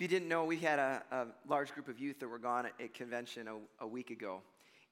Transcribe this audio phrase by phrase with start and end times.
[0.00, 2.64] If you didn't know, we had a, a large group of youth that were gone
[2.64, 4.40] at, at convention a, a week ago.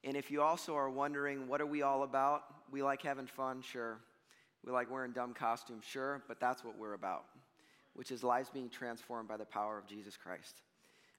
[0.03, 2.43] And if you also are wondering, what are we all about?
[2.69, 3.97] We like having fun, sure.
[4.63, 7.25] We like wearing dumb costumes, sure, but that's what we're about,
[7.95, 10.61] which is lives being transformed by the power of Jesus Christ.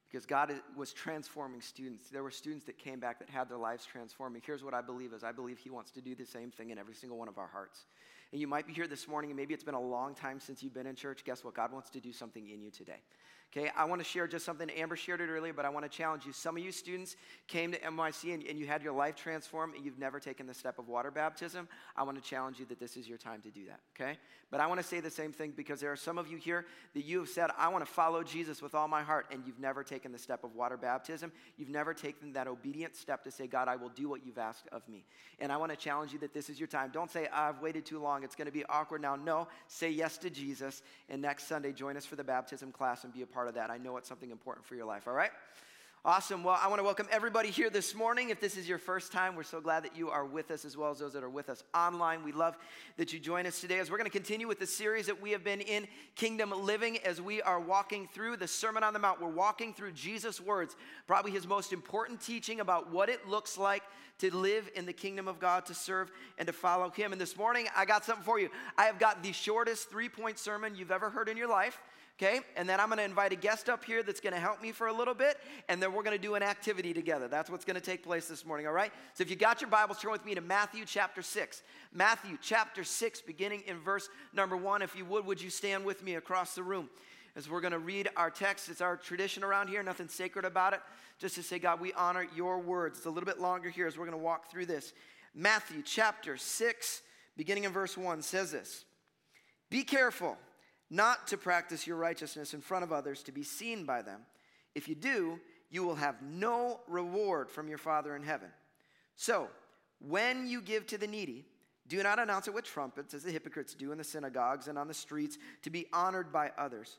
[0.08, 2.10] Because God was transforming students.
[2.10, 4.36] There were students that came back that had their lives transformed.
[4.36, 6.70] And here's what I believe is I believe He wants to do the same thing
[6.70, 7.86] in every single one of our hearts.
[8.30, 10.62] And you might be here this morning, and maybe it's been a long time since
[10.62, 11.24] you've been in church.
[11.24, 11.54] Guess what?
[11.54, 13.00] God wants to do something in you today.
[13.52, 14.70] Okay, I want to share just something.
[14.70, 16.32] Amber shared it earlier, but I want to challenge you.
[16.32, 17.16] Some of you students
[17.48, 20.54] came to NYC and, and, you had your life transformed and you've never taken the
[20.54, 21.68] step of water baptism.
[21.96, 24.18] I want to challenge you that this is your time to do that, okay?
[24.52, 26.64] But I want to say the same thing because there are some of you here
[26.94, 29.58] that you have said, I want to follow Jesus with all my heart, and you've
[29.58, 31.32] never taken the step of water baptism.
[31.56, 34.68] You've never taken that obedient step to say, God, I will do what you've asked
[34.70, 35.04] of me.
[35.40, 36.90] And I want to challenge you that this is your time.
[36.92, 38.22] Don't say, I've waited too long.
[38.22, 39.16] It's going to be awkward now.
[39.16, 40.82] No, say yes to Jesus.
[41.08, 43.70] And next Sunday, join us for the baptism class and be a part of that.
[43.70, 45.30] I know it's something important for your life, all right?
[46.02, 46.42] Awesome.
[46.42, 48.30] Well, I want to welcome everybody here this morning.
[48.30, 50.74] If this is your first time, we're so glad that you are with us as
[50.74, 52.24] well as those that are with us online.
[52.24, 52.56] We love
[52.96, 55.32] that you join us today as we're going to continue with the series that we
[55.32, 59.20] have been in Kingdom Living as we are walking through the Sermon on the Mount.
[59.20, 60.74] We're walking through Jesus' words,
[61.06, 63.82] probably his most important teaching about what it looks like
[64.20, 67.12] to live in the kingdom of God, to serve and to follow him.
[67.12, 68.48] And this morning, I got something for you.
[68.78, 71.80] I have got the shortest three point sermon you've ever heard in your life
[72.20, 72.40] okay?
[72.56, 74.92] And then I'm gonna invite a guest up here that's gonna help me for a
[74.92, 77.28] little bit, and then we're gonna do an activity together.
[77.28, 78.92] That's what's gonna take place this morning, all right?
[79.14, 81.62] So if you got your Bibles, turn with me to Matthew chapter 6.
[81.92, 84.82] Matthew chapter 6, beginning in verse number 1.
[84.82, 86.90] If you would, would you stand with me across the room?
[87.36, 90.80] As we're gonna read our text, it's our tradition around here, nothing sacred about it,
[91.18, 92.98] just to say, God, we honor your words.
[92.98, 94.92] It's a little bit longer here as we're gonna walk through this.
[95.34, 97.02] Matthew chapter 6,
[97.36, 98.84] beginning in verse 1, says this
[99.70, 100.36] Be careful
[100.90, 104.20] not to practice your righteousness in front of others to be seen by them.
[104.74, 105.38] If you do,
[105.70, 108.48] you will have no reward from your Father in heaven.
[109.14, 109.48] So,
[110.00, 111.44] when you give to the needy,
[111.86, 114.88] do not announce it with trumpets, as the hypocrites do in the synagogues and on
[114.88, 116.98] the streets, to be honored by others.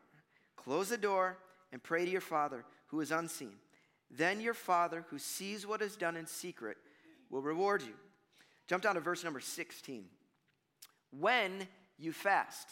[0.63, 1.37] close the door,
[1.71, 3.53] and pray to your Father who is unseen.
[4.09, 6.77] Then your Father, who sees what is done in secret,
[7.29, 7.93] will reward you.
[8.67, 10.05] Jump down to verse number 16.
[11.11, 11.67] When
[11.97, 12.67] you fast.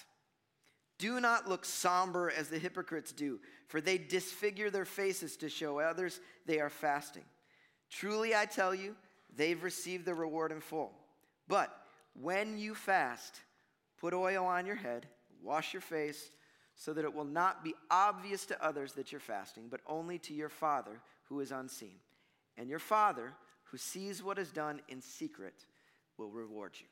[0.98, 5.80] Do not look somber as the hypocrites do, for they disfigure their faces to show
[5.80, 7.24] others they are fasting.
[7.90, 8.96] Truly, I tell you,
[9.34, 10.92] they've received the reward in full.
[11.48, 11.74] But
[12.20, 13.40] when you fast,
[13.98, 15.08] put oil on your head,
[15.42, 16.32] wash your face,
[16.80, 20.34] so that it will not be obvious to others that you're fasting, but only to
[20.34, 21.98] your Father who is unseen.
[22.58, 23.34] And your Father,
[23.66, 25.66] who sees what is done in secret,
[26.18, 26.88] will reward you.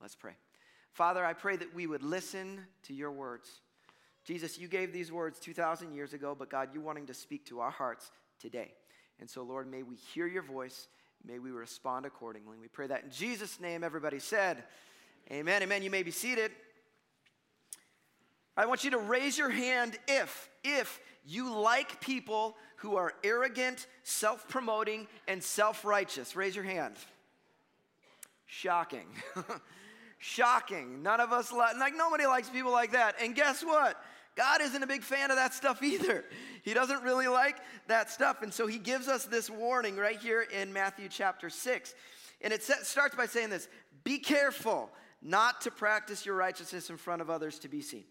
[0.00, 0.32] Let's pray.
[0.92, 3.48] Father, I pray that we would listen to your words.
[4.24, 7.60] Jesus, you gave these words 2,000 years ago, but God, you're wanting to speak to
[7.60, 8.10] our hearts
[8.40, 8.72] today.
[9.20, 10.88] And so, Lord, may we hear your voice.
[11.24, 12.58] May we respond accordingly.
[12.58, 14.64] We pray that in Jesus' name, everybody said,
[15.30, 15.62] Amen.
[15.62, 15.84] Amen.
[15.84, 16.50] You may be seated.
[18.56, 23.86] I want you to raise your hand if, if you like people who are arrogant,
[24.02, 26.36] self promoting, and self righteous.
[26.36, 26.96] Raise your hand.
[28.46, 29.06] Shocking.
[30.18, 31.02] Shocking.
[31.02, 33.16] None of us like, like nobody likes people like that.
[33.20, 33.96] And guess what?
[34.36, 36.24] God isn't a big fan of that stuff either.
[36.64, 37.56] He doesn't really like
[37.88, 38.40] that stuff.
[38.42, 41.94] And so he gives us this warning right here in Matthew chapter 6.
[42.40, 43.66] And it starts by saying this
[44.04, 44.88] Be careful
[45.20, 48.04] not to practice your righteousness in front of others to be seen.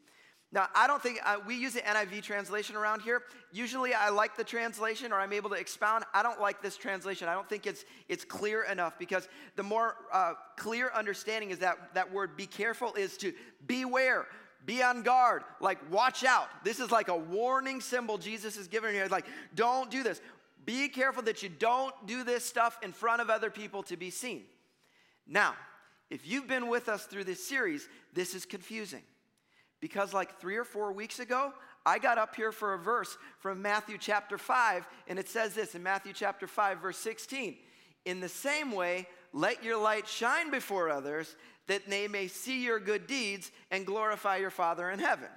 [0.54, 3.24] Now, I don't think uh, we use the NIV translation around here.
[3.54, 6.04] Usually I like the translation or I'm able to expound.
[6.14, 7.30] I don't like this translation.
[7.30, 11.94] I don't think it's, it's clear enough because the more uh, clear understanding is that
[11.94, 13.32] that word be careful is to
[13.66, 14.28] beware,
[14.66, 16.50] be on guard, like watch out.
[16.66, 19.08] This is like a warning symbol Jesus is giving here.
[19.08, 20.20] Like, don't do this.
[20.66, 24.10] Be careful that you don't do this stuff in front of other people to be
[24.10, 24.44] seen.
[25.26, 25.56] Now,
[26.10, 29.02] if you've been with us through this series, this is confusing
[29.82, 31.52] because, like three or four weeks ago,
[31.86, 35.76] I got up here for a verse from Matthew chapter 5, and it says this
[35.76, 37.58] in Matthew chapter 5, verse 16
[38.06, 41.36] In the same way, let your light shine before others,
[41.68, 45.30] that they may see your good deeds and glorify your Father in heaven.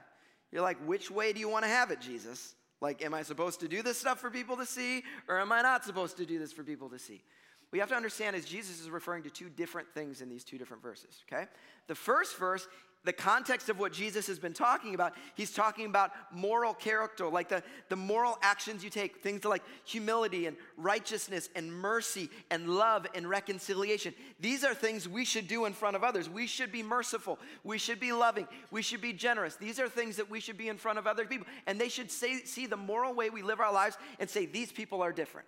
[0.53, 2.55] You're like, which way do you want to have it, Jesus?
[2.81, 5.63] Like, am I supposed to do this stuff for people to see, or am I
[5.63, 7.23] not supposed to do this for people to see?
[7.71, 10.45] What you have to understand is Jesus is referring to two different things in these
[10.45, 11.47] two different verses, okay?
[11.89, 12.69] The first verse,
[13.05, 17.49] the context of what Jesus has been talking about, he's talking about moral character, like
[17.49, 23.07] the, the moral actions you take, things like humility and righteousness and mercy and love
[23.15, 24.15] and reconciliation.
[24.41, 26.29] These are things we should do in front of others.
[26.29, 27.39] We should be merciful.
[27.63, 28.49] We should be loving.
[28.71, 29.57] We should be generous.
[29.57, 31.47] These are things that we should be in front of other people.
[31.67, 34.73] And they should say, see the moral way we live our lives and say, these
[34.73, 35.47] people are different.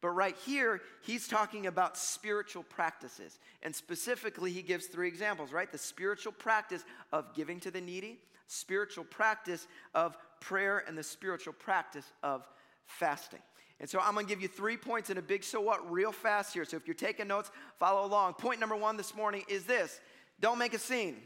[0.00, 3.38] But right here, he's talking about spiritual practices.
[3.62, 5.70] And specifically, he gives three examples, right?
[5.70, 11.52] The spiritual practice of giving to the needy, spiritual practice of prayer, and the spiritual
[11.52, 12.46] practice of
[12.86, 13.40] fasting.
[13.80, 16.52] And so I'm gonna give you three points in a big so what real fast
[16.52, 16.64] here.
[16.64, 18.34] So if you're taking notes, follow along.
[18.34, 20.00] Point number one this morning is this
[20.40, 21.16] don't make a scene.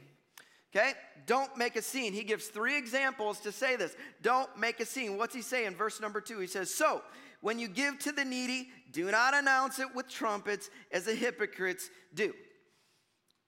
[0.74, 0.92] Okay?
[1.26, 2.12] Don't make a scene.
[2.12, 3.94] He gives three examples to say this.
[4.22, 5.18] Don't make a scene.
[5.18, 5.74] What's he saying?
[5.74, 7.02] Verse number two, he says, So
[7.42, 11.90] when you give to the needy, do not announce it with trumpets as the hypocrites
[12.14, 12.32] do.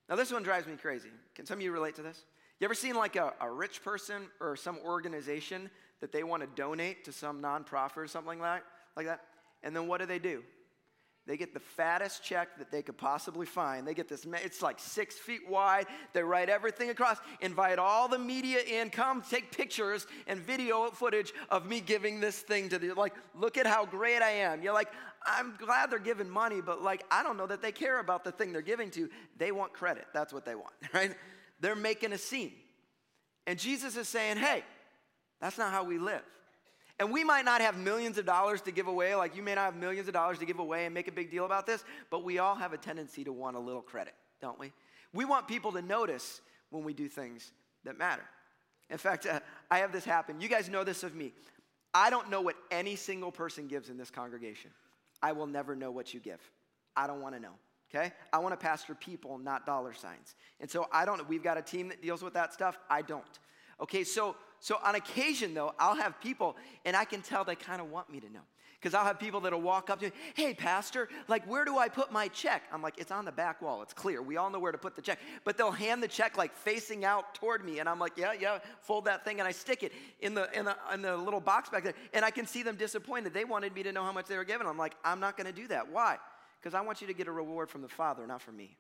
[0.08, 1.08] Now, this one drives me crazy.
[1.34, 2.24] Can some of you relate to this?
[2.60, 5.70] You ever seen like a, a rich person or some organization
[6.00, 8.62] that they want to donate to some nonprofit or something like
[8.96, 9.22] like that?
[9.62, 10.42] And then what do they do?
[11.26, 13.86] They get the fattest check that they could possibly find.
[13.86, 15.86] They get this, it's like six feet wide.
[16.12, 21.32] They write everything across, invite all the media in, come take pictures and video footage
[21.48, 24.62] of me giving this thing to the, like, look at how great I am.
[24.62, 24.88] You're like,
[25.24, 28.32] I'm glad they're giving money, but like, I don't know that they care about the
[28.32, 29.08] thing they're giving to.
[29.38, 30.04] They want credit.
[30.12, 31.14] That's what they want, right?
[31.60, 32.52] They're making a scene.
[33.46, 34.62] And Jesus is saying, hey,
[35.40, 36.22] that's not how we live.
[37.00, 39.64] And we might not have millions of dollars to give away, like you may not
[39.64, 42.22] have millions of dollars to give away and make a big deal about this, but
[42.22, 44.72] we all have a tendency to want a little credit, don't we?
[45.12, 47.52] We want people to notice when we do things
[47.84, 48.22] that matter.
[48.90, 50.40] In fact, uh, I have this happen.
[50.40, 51.32] You guys know this of me.
[51.92, 54.70] I don't know what any single person gives in this congregation.
[55.22, 56.40] I will never know what you give.
[56.96, 57.54] I don't want to know.
[57.92, 58.12] Okay?
[58.32, 60.34] I want to pastor people, not dollar signs.
[60.60, 62.76] And so I don't, we've got a team that deals with that stuff.
[62.90, 63.24] I don't.
[63.80, 66.56] Okay, so so on occasion, though, I'll have people,
[66.86, 68.40] and I can tell they kind of want me to know.
[68.80, 71.90] Because I'll have people that'll walk up to me, hey, Pastor, like, where do I
[71.90, 72.62] put my check?
[72.72, 73.82] I'm like, it's on the back wall.
[73.82, 74.22] It's clear.
[74.22, 75.18] We all know where to put the check.
[75.44, 77.78] But they'll hand the check like facing out toward me.
[77.78, 79.38] And I'm like, yeah, yeah, fold that thing.
[79.38, 81.92] And I stick it in the, in the, in the little box back there.
[82.14, 83.34] And I can see them disappointed.
[83.34, 84.66] They wanted me to know how much they were giving.
[84.66, 85.92] I'm like, I'm not going to do that.
[85.92, 86.16] Why?
[86.58, 88.78] Because I want you to get a reward from the Father, not from me.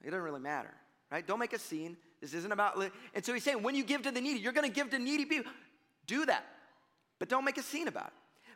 [0.00, 0.74] It doesn't really matter,
[1.14, 1.24] right?
[1.24, 1.96] Don't make a scene.
[2.20, 2.82] This isn't about,
[3.14, 4.98] and so he's saying, when you give to the needy, you're going to give to
[4.98, 5.52] needy people.
[6.08, 6.44] Do that,
[7.20, 8.12] but don't make a scene about it.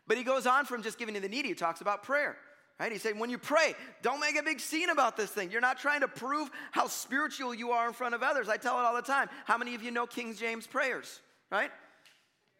[0.08, 2.36] But he goes on from just giving to the needy, he talks about prayer.
[2.80, 2.90] Right?
[2.90, 5.50] He said, when you pray, don't make a big scene about this thing.
[5.50, 8.48] You're not trying to prove how spiritual you are in front of others.
[8.48, 9.28] I tell it all the time.
[9.44, 11.20] How many of you know King James prayers?
[11.50, 11.70] Right?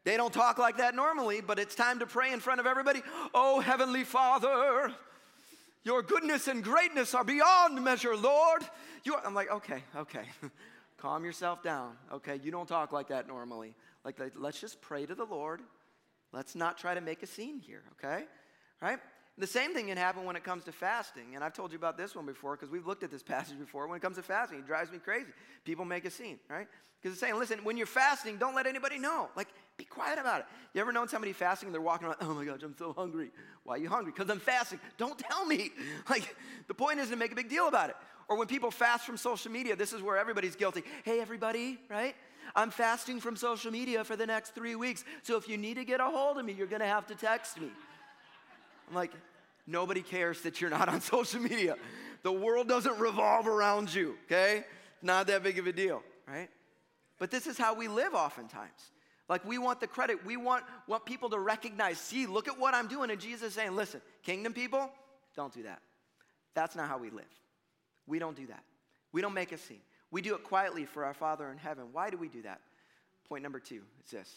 [0.05, 3.03] They don't talk like that normally, but it's time to pray in front of everybody.
[3.35, 4.93] Oh, Heavenly Father,
[5.85, 8.63] your goodness and greatness are beyond measure, Lord.
[9.25, 10.25] I'm like, okay, okay.
[10.99, 11.97] Calm yourself down.
[12.13, 13.75] Okay, you don't talk like that normally.
[14.05, 15.61] Like, let's just pray to the Lord.
[16.33, 18.25] Let's not try to make a scene here, okay?
[18.83, 18.99] Right?
[19.39, 21.37] The same thing can happen when it comes to fasting.
[21.37, 23.87] And I've told you about this one before because we've looked at this passage before.
[23.87, 25.31] When it comes to fasting, it drives me crazy.
[25.65, 26.67] People make a scene, right?
[27.01, 29.29] Because it's saying, listen, when you're fasting, don't let anybody know.
[29.37, 29.47] Like,
[29.77, 30.47] be quiet about it.
[30.75, 33.31] You ever known somebody fasting and they're walking around, oh my gosh, I'm so hungry.
[33.63, 34.13] Why are you hungry?
[34.15, 34.81] Because I'm fasting.
[34.97, 35.71] Don't tell me.
[36.11, 36.35] Like,
[36.67, 37.97] the point isn't to make a big deal about it.
[38.29, 40.83] Or when people fast from social media, this is where everybody's guilty.
[41.05, 42.15] Hey, everybody, right?
[42.57, 45.05] I'm fasting from social media for the next three weeks.
[45.23, 47.15] So if you need to get a hold of me, you're going to have to
[47.15, 47.71] text me.
[48.89, 49.13] I'm like,
[49.69, 51.77] nobody cares that you're not on social media.
[52.23, 54.65] The world doesn't revolve around you, okay?
[55.03, 56.49] Not that big of a deal, right?
[57.19, 58.91] But this is how we live oftentimes.
[59.29, 60.25] Like we want the credit.
[60.25, 63.11] We want, want people to recognize, see, look at what I'm doing.
[63.11, 64.91] And Jesus saying, listen, kingdom people,
[65.37, 65.81] don't do that.
[66.55, 67.25] That's not how we live.
[68.07, 68.65] We don't do that.
[69.13, 69.81] We don't make a scene.
[70.11, 71.89] We do it quietly for our Father in heaven.
[71.93, 72.61] Why do we do that?
[73.29, 74.35] Point number two is this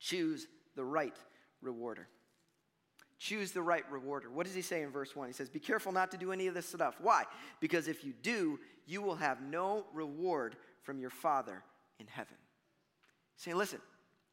[0.00, 1.14] choose the right
[1.60, 2.08] rewarder.
[3.22, 4.28] Choose the right rewarder.
[4.28, 5.28] What does he say in verse 1?
[5.28, 6.96] He says, Be careful not to do any of this stuff.
[7.00, 7.22] Why?
[7.60, 11.62] Because if you do, you will have no reward from your Father
[12.00, 12.34] in heaven.
[13.36, 13.78] He's saying, listen,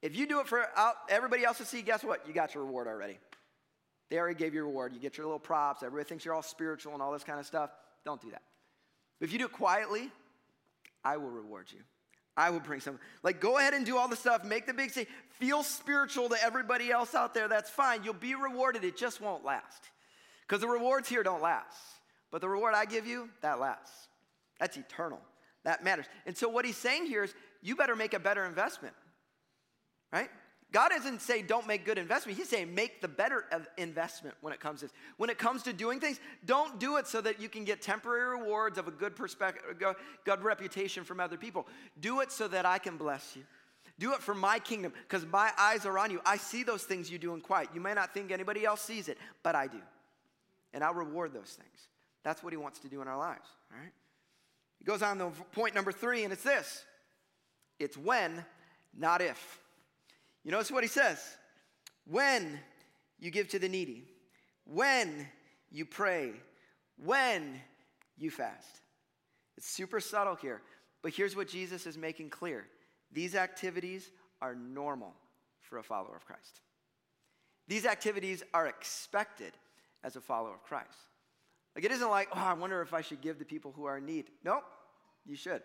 [0.02, 0.66] if you do it for
[1.08, 2.28] everybody else to see, guess what?
[2.28, 3.20] You got your reward already.
[4.10, 4.92] They already gave you a reward.
[4.96, 5.84] You get your little props.
[5.84, 7.70] Everybody thinks you're all spiritual and all this kind of stuff.
[8.06, 8.42] Don't do that.
[9.20, 10.10] But if you do it quietly,
[11.04, 11.82] I will reward you.
[12.40, 12.98] I will bring some.
[13.22, 15.08] Like, go ahead and do all the stuff, make the big thing,
[15.40, 17.50] feel spiritual to everybody else out there.
[17.50, 18.06] That's fine.
[18.06, 18.86] You'll be rewarded.
[18.86, 19.84] It just won't last.
[20.48, 21.78] Because the rewards here don't last.
[22.32, 24.08] But the reward I give you, that lasts.
[24.58, 25.20] That's eternal.
[25.66, 26.06] That matters.
[26.26, 28.96] And so, what he's saying here is you better make a better investment,
[30.14, 30.30] right?
[30.72, 32.38] God doesn't say don't make good investment.
[32.38, 33.46] He's saying make the better
[33.78, 34.96] investment when it comes to this.
[35.18, 38.40] When it comes to doing things, don't do it so that you can get temporary
[38.40, 39.64] rewards of a good perspective,
[40.26, 41.68] good reputation from other people.
[42.00, 43.44] Do it so that I can bless you.
[43.98, 46.22] Do it for my kingdom because my eyes are on you.
[46.26, 47.70] I see those things you do in quiet.
[47.74, 49.82] You may not think anybody else sees it, but I do.
[50.74, 51.88] And I'll reward those things.
[52.24, 53.92] That's what he wants to do in our lives, all right?
[54.78, 56.86] He goes on to point number three, and it's this
[57.80, 58.46] it's when,
[58.96, 59.60] not if.
[60.50, 61.20] You notice what he says
[62.08, 62.60] when
[63.20, 64.08] you give to the needy,
[64.64, 65.28] when
[65.70, 66.32] you pray,
[66.98, 67.62] when
[68.18, 68.82] you fast.
[69.60, 70.64] It's super subtle here,
[71.04, 72.66] but here's what Jesus is making clear
[73.12, 74.10] these activities
[74.42, 75.14] are normal
[75.62, 76.62] for a follower of Christ.
[77.68, 79.54] These activities are expected
[80.04, 80.98] as a follower of Christ.
[81.76, 84.00] Like it isn't like, oh, I wonder if I should give to people who are
[84.00, 84.32] in need.
[84.44, 84.64] Nope,
[85.28, 85.62] you should.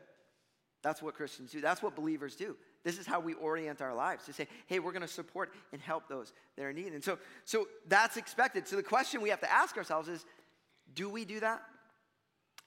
[0.82, 1.62] That's what Christians do.
[1.62, 2.54] That's what believers do.
[2.84, 5.80] This is how we orient our lives to say, hey, we're going to support and
[5.80, 6.92] help those that are in need.
[6.92, 8.68] And so, so that's expected.
[8.68, 10.24] So the question we have to ask ourselves is
[10.94, 11.62] do we do that?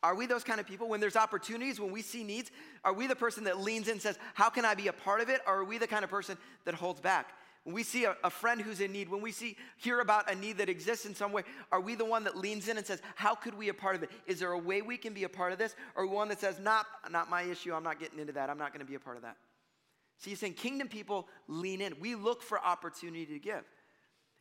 [0.03, 0.89] Are we those kind of people?
[0.89, 2.51] When there's opportunities, when we see needs,
[2.83, 5.21] are we the person that leans in and says, How can I be a part
[5.21, 5.41] of it?
[5.47, 7.33] Or are we the kind of person that holds back?
[7.63, 10.35] When we see a, a, friend who's in need, when we see hear about a
[10.35, 13.01] need that exists in some way, are we the one that leans in and says,
[13.15, 14.09] "How could we be a part of it?
[14.25, 16.59] Is there a way we can be a part of this?" Or one that says,
[16.59, 17.73] "Not, not my issue.
[17.73, 18.49] I'm not getting into that.
[18.49, 19.35] I'm not going to be a part of that."
[20.19, 21.99] See, he's saying kingdom people lean in.
[21.99, 23.63] We look for opportunity to give.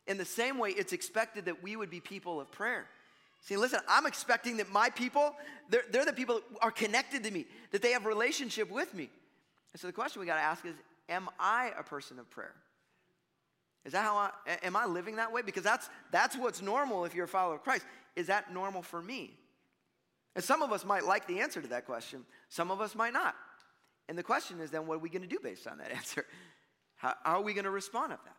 [0.07, 2.87] In the same way, it's expected that we would be people of prayer.
[3.41, 5.35] See, listen, I'm expecting that my people,
[5.69, 9.09] they're, they're the people that are connected to me, that they have relationship with me.
[9.73, 10.73] And so the question we got to ask is,
[11.09, 12.55] am I a person of prayer?
[13.85, 14.31] Is that how I
[14.63, 15.41] am I living that way?
[15.41, 17.85] Because that's that's what's normal if you're a follower of Christ.
[18.17, 19.31] Is that normal for me?
[20.35, 23.13] And some of us might like the answer to that question, some of us might
[23.13, 23.35] not.
[24.09, 26.25] And the question is then what are we going to do based on that answer?
[26.95, 28.35] How, how are we going to respond to that?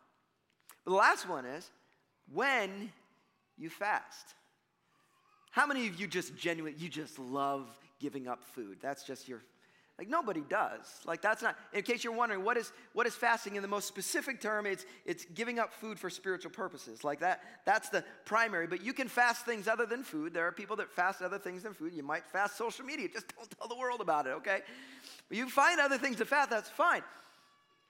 [0.85, 1.69] But the last one is
[2.31, 2.91] when
[3.57, 4.33] you fast.
[5.51, 7.67] How many of you just genuinely, you just love
[7.99, 8.77] giving up food?
[8.81, 9.41] That's just your
[9.99, 11.01] like nobody does.
[11.05, 13.85] Like that's not, in case you're wondering, what is, what is fasting in the most
[13.85, 14.65] specific term?
[14.65, 17.03] It's, it's giving up food for spiritual purposes.
[17.03, 18.65] Like that, that's the primary.
[18.65, 20.33] But you can fast things other than food.
[20.33, 21.91] There are people that fast other things than food.
[21.93, 23.09] You might fast social media.
[23.11, 24.61] Just don't tell the world about it, okay?
[25.29, 27.03] You find other things to fast, that's fine.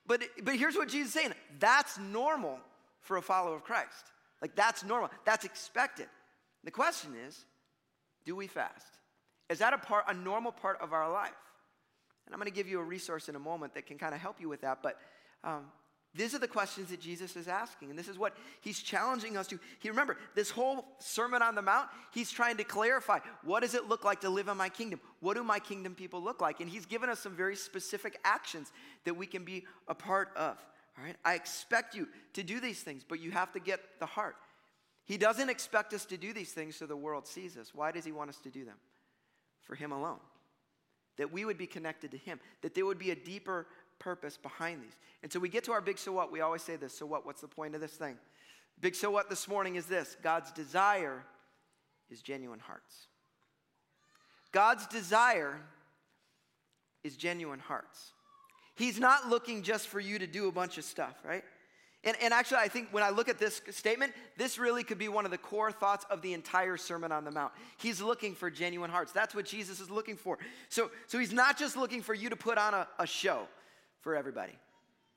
[0.05, 1.33] But, but here's what Jesus is saying.
[1.59, 2.59] That's normal
[3.01, 4.11] for a follower of Christ.
[4.41, 5.09] Like that's normal.
[5.25, 6.07] That's expected.
[6.63, 7.45] The question is,
[8.25, 8.87] do we fast?
[9.49, 11.31] Is that a part, a normal part of our life?
[12.25, 14.21] And I'm going to give you a resource in a moment that can kind of
[14.21, 14.79] help you with that.
[14.83, 14.99] But
[15.43, 15.65] um,
[16.15, 17.91] these are the questions that Jesus is asking.
[17.91, 19.59] And this is what he's challenging us to.
[19.79, 23.87] He remember, this whole Sermon on the Mount, he's trying to clarify what does it
[23.87, 24.99] look like to live in my kingdom?
[25.19, 26.61] What do my kingdom people look like?
[26.61, 28.71] And he's given us some very specific actions
[29.05, 30.57] that we can be a part of.
[30.97, 31.15] All right?
[31.23, 34.35] I expect you to do these things, but you have to get the heart.
[35.05, 37.73] He doesn't expect us to do these things so the world sees us.
[37.75, 38.77] Why does he want us to do them?
[39.61, 40.19] For him alone
[41.19, 43.67] that we would be connected to Him, that there would be a deeper
[43.99, 44.95] purpose behind these.
[45.21, 46.31] And so we get to our big so what.
[46.31, 47.25] We always say this so what?
[47.25, 48.17] What's the point of this thing?
[48.79, 51.23] Big so what this morning is this God's desire
[52.09, 53.07] is genuine hearts.
[54.51, 55.59] God's desire
[57.03, 58.13] is genuine hearts.
[58.75, 61.43] He's not looking just for you to do a bunch of stuff, right?
[62.05, 65.09] And, and actually, I think when I look at this statement, this really could be
[65.09, 67.51] one of the core thoughts of the entire Sermon on the Mount.
[67.77, 69.11] He's looking for genuine hearts.
[69.11, 70.39] That's what Jesus is looking for.
[70.69, 73.47] So, so he's not just looking for you to put on a, a show
[74.01, 74.53] for everybody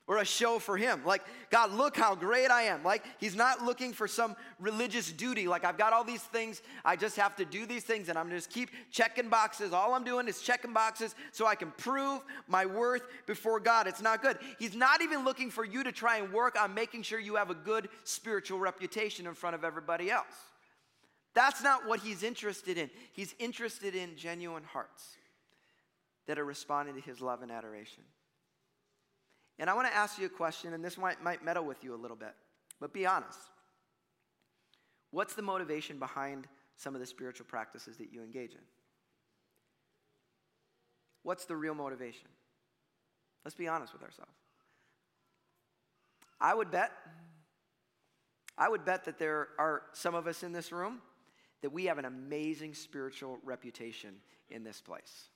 [0.08, 1.00] or a show for him.
[1.04, 2.82] Like, God, look how great I am.
[2.82, 5.46] Like, he's not looking for some religious duty.
[5.46, 8.28] Like, I've got all these things, I just have to do these things, and I'm
[8.28, 9.72] just keep checking boxes.
[9.72, 13.86] All I'm doing is checking boxes so I can prove my worth before God.
[13.86, 14.38] It's not good.
[14.58, 17.50] He's not even looking for you to try and work on making sure you have
[17.50, 20.34] a good spiritual reputation in front of everybody else.
[21.34, 22.90] That's not what he's interested in.
[23.12, 25.16] He's interested in genuine hearts
[26.26, 28.02] that are responding to his love and adoration.
[29.58, 31.94] And I want to ask you a question, and this might, might meddle with you
[31.94, 32.34] a little bit,
[32.80, 33.38] but be honest.
[35.10, 38.60] What's the motivation behind some of the spiritual practices that you engage in?
[41.22, 42.28] What's the real motivation?
[43.44, 44.32] Let's be honest with ourselves.
[46.40, 46.90] I would bet,
[48.58, 51.00] I would bet that there are some of us in this room
[51.60, 54.14] that we have an amazing spiritual reputation
[54.50, 55.28] in this place.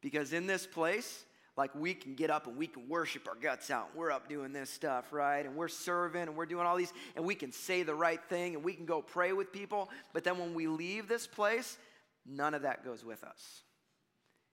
[0.00, 1.26] Because in this place,
[1.56, 3.90] like we can get up and we can worship our guts out.
[3.94, 5.44] We're up doing this stuff, right?
[5.44, 8.54] And we're serving and we're doing all these, and we can say the right thing
[8.54, 9.90] and we can go pray with people.
[10.12, 11.76] But then when we leave this place,
[12.24, 13.62] none of that goes with us.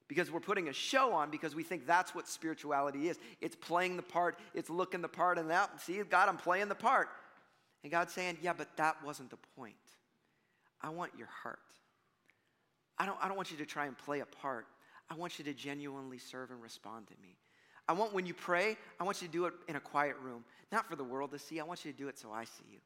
[0.08, 3.18] because we're putting a show on because we think that's what spirituality is.
[3.42, 6.75] It's playing the part, it's looking the part, and that, see, God, I'm playing the
[6.75, 7.10] part.
[7.84, 9.75] And God's saying, yeah, but that wasn't the point.
[10.82, 11.60] I want your heart.
[12.98, 14.66] I don't, I don't want you to try and play a part.
[15.10, 17.38] I want you to genuinely serve and respond to me.
[17.88, 20.44] I want when you pray, I want you to do it in a quiet room,
[20.72, 21.60] not for the world to see.
[21.60, 22.80] I want you to do it so I see you.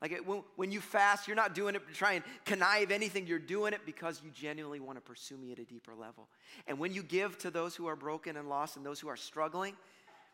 [0.00, 3.26] Like it, when, when you fast, you're not doing it to try and connive anything.
[3.26, 6.28] You're doing it because you genuinely want to pursue me at a deeper level.
[6.66, 9.16] And when you give to those who are broken and lost and those who are
[9.16, 9.74] struggling,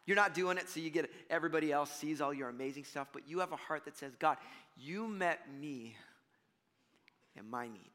[0.06, 3.23] you're not doing it so you get everybody else sees all your amazing stuff, but
[3.28, 4.37] you have a heart that says, God,
[4.76, 5.96] you met me
[7.35, 7.90] in my need.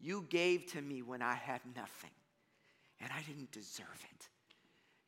[0.00, 2.10] You gave to me when I had nothing,
[3.00, 4.28] and I didn't deserve it.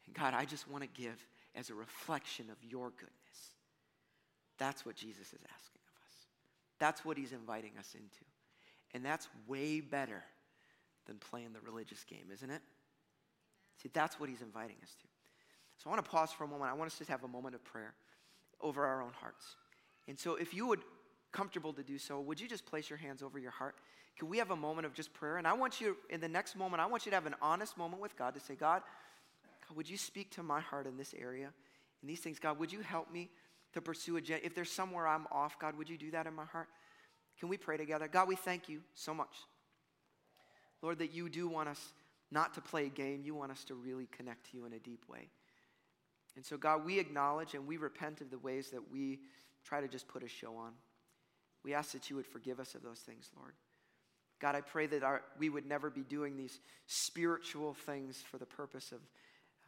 [0.06, 1.24] And God, I just want to give
[1.54, 3.54] as a reflection of your goodness.
[4.58, 6.26] That's what Jesus is asking of us.
[6.78, 8.24] That's what he's inviting us into.
[8.94, 10.22] And that's way better
[11.06, 12.62] than playing the religious game, isn't it?
[13.82, 15.08] See, that's what he's inviting us to.
[15.76, 16.70] So I want to pause for a moment.
[16.70, 17.94] I want us to have a moment of prayer
[18.60, 19.56] over our own hearts.
[20.08, 20.80] And so if you would
[21.32, 23.76] comfortable to do so, would you just place your hands over your heart?
[24.18, 25.36] Can we have a moment of just prayer?
[25.36, 27.76] And I want you, in the next moment, I want you to have an honest
[27.76, 28.82] moment with God to say, God,
[29.68, 31.50] God would you speak to my heart in this area?
[32.02, 33.30] In these things, God, would you help me
[33.74, 36.44] to pursue a If there's somewhere I'm off, God, would you do that in my
[36.44, 36.68] heart?
[37.38, 38.08] Can we pray together?
[38.08, 39.34] God, we thank you so much.
[40.80, 41.92] Lord, that you do want us
[42.30, 44.78] not to play a game, you want us to really connect to you in a
[44.78, 45.28] deep way.
[46.36, 49.20] And so, God, we acknowledge and we repent of the ways that we
[49.64, 50.72] try to just put a show on.
[51.64, 53.54] We ask that you would forgive us of those things, Lord.
[54.40, 58.46] God, I pray that our, we would never be doing these spiritual things for the
[58.46, 58.98] purpose of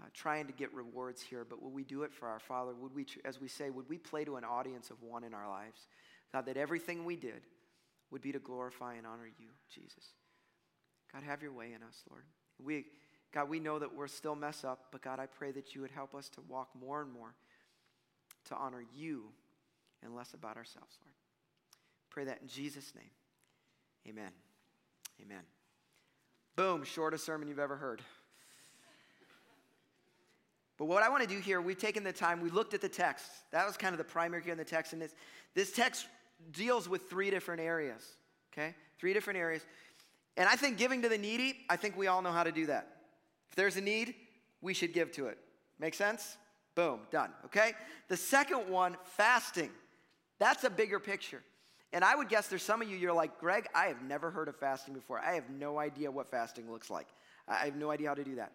[0.00, 2.72] uh, trying to get rewards here, but would we do it for our Father?
[2.74, 5.48] Would we, as we say, would we play to an audience of one in our
[5.48, 5.86] lives?
[6.32, 7.42] God, that everything we did
[8.10, 10.04] would be to glorify and honor you, Jesus.
[11.12, 12.24] God, have your way in us, Lord.
[12.62, 12.84] We,
[13.32, 15.90] God, we know that we're still mess up, but God, I pray that you would
[15.90, 17.34] help us to walk more and more
[18.48, 19.24] to honor you
[20.02, 21.14] and less about ourselves, Lord.
[22.10, 23.10] Pray that in Jesus' name.
[24.08, 24.32] Amen.
[25.22, 25.42] Amen.
[26.56, 28.02] Boom, shortest sermon you've ever heard.
[30.76, 32.88] But what I want to do here, we've taken the time, we looked at the
[32.88, 33.30] text.
[33.50, 34.92] That was kind of the primary here in the text.
[34.92, 35.14] And this,
[35.54, 36.06] this text
[36.52, 38.02] deals with three different areas,
[38.52, 38.74] okay?
[38.98, 39.62] Three different areas.
[40.36, 42.66] And I think giving to the needy, I think we all know how to do
[42.66, 42.96] that.
[43.50, 44.14] If there's a need,
[44.60, 45.38] we should give to it.
[45.80, 46.36] Make sense?
[46.76, 47.72] Boom, done, okay?
[48.06, 49.70] The second one, fasting.
[50.38, 51.42] That's a bigger picture.
[51.92, 54.48] And I would guess there's some of you, you're like, Greg, I have never heard
[54.48, 55.18] of fasting before.
[55.18, 57.06] I have no idea what fasting looks like.
[57.46, 58.52] I have no idea how to do that.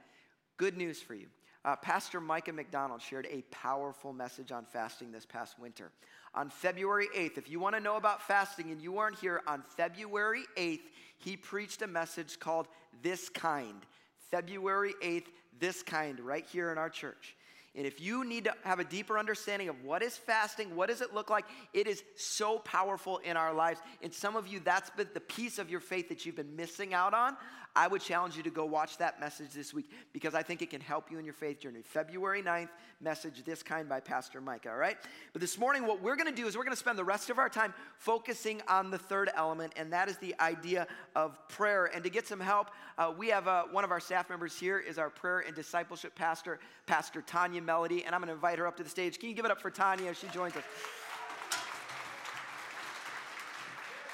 [0.57, 1.27] Good news for you.
[1.65, 5.91] Uh, Pastor Micah McDonald shared a powerful message on fasting this past winter.
[6.35, 9.63] On February 8th, if you want to know about fasting and you weren't here, on
[9.77, 10.81] February 8th,
[11.17, 12.67] he preached a message called
[13.01, 13.85] This Kind.
[14.29, 15.27] February 8th,
[15.59, 17.37] This Kind, right here in our church.
[17.75, 21.01] And if you need to have a deeper understanding of what is fasting, what does
[21.01, 23.79] it look like, it is so powerful in our lives.
[24.03, 26.93] And some of you, that's been the piece of your faith that you've been missing
[26.93, 27.35] out on.
[27.75, 30.69] I would challenge you to go watch that message this week because I think it
[30.69, 31.81] can help you in your faith journey.
[31.83, 32.69] February 9th,
[33.01, 34.97] message this kind by Pastor Micah, all right?
[35.33, 37.49] But this morning, what we're gonna do is we're gonna spend the rest of our
[37.49, 41.85] time focusing on the third element, and that is the idea of prayer.
[41.85, 44.77] And to get some help, uh, we have uh, one of our staff members here
[44.77, 48.77] is our prayer and discipleship pastor, Pastor Tonya Melody, and I'm gonna invite her up
[48.77, 49.19] to the stage.
[49.19, 50.63] Can you give it up for Tonya she joins us?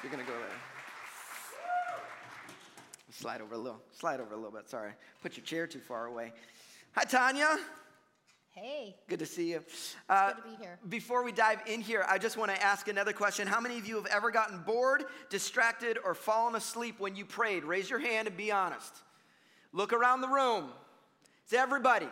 [0.01, 0.68] You're gonna go there.
[3.19, 4.93] Slide over a little, slide over a little bit, sorry.
[5.21, 6.31] Put your chair too far away.
[6.93, 7.57] Hi, Tonya.
[8.51, 8.95] Hey.
[9.09, 9.61] Good to see you.
[10.07, 10.79] Uh, good to be here.
[10.87, 13.45] Before we dive in here, I just want to ask another question.
[13.45, 17.65] How many of you have ever gotten bored, distracted, or fallen asleep when you prayed?
[17.65, 18.95] Raise your hand and be honest.
[19.73, 20.69] Look around the room.
[21.43, 22.07] It's everybody.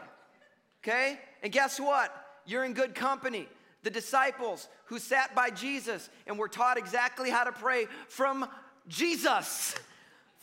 [0.83, 1.17] Okay?
[1.41, 2.13] And guess what?
[2.45, 3.47] You're in good company.
[3.83, 8.45] The disciples who sat by Jesus and were taught exactly how to pray from
[8.89, 9.73] Jesus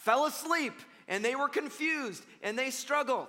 [0.04, 0.74] fell asleep
[1.08, 3.28] and they were confused and they struggled.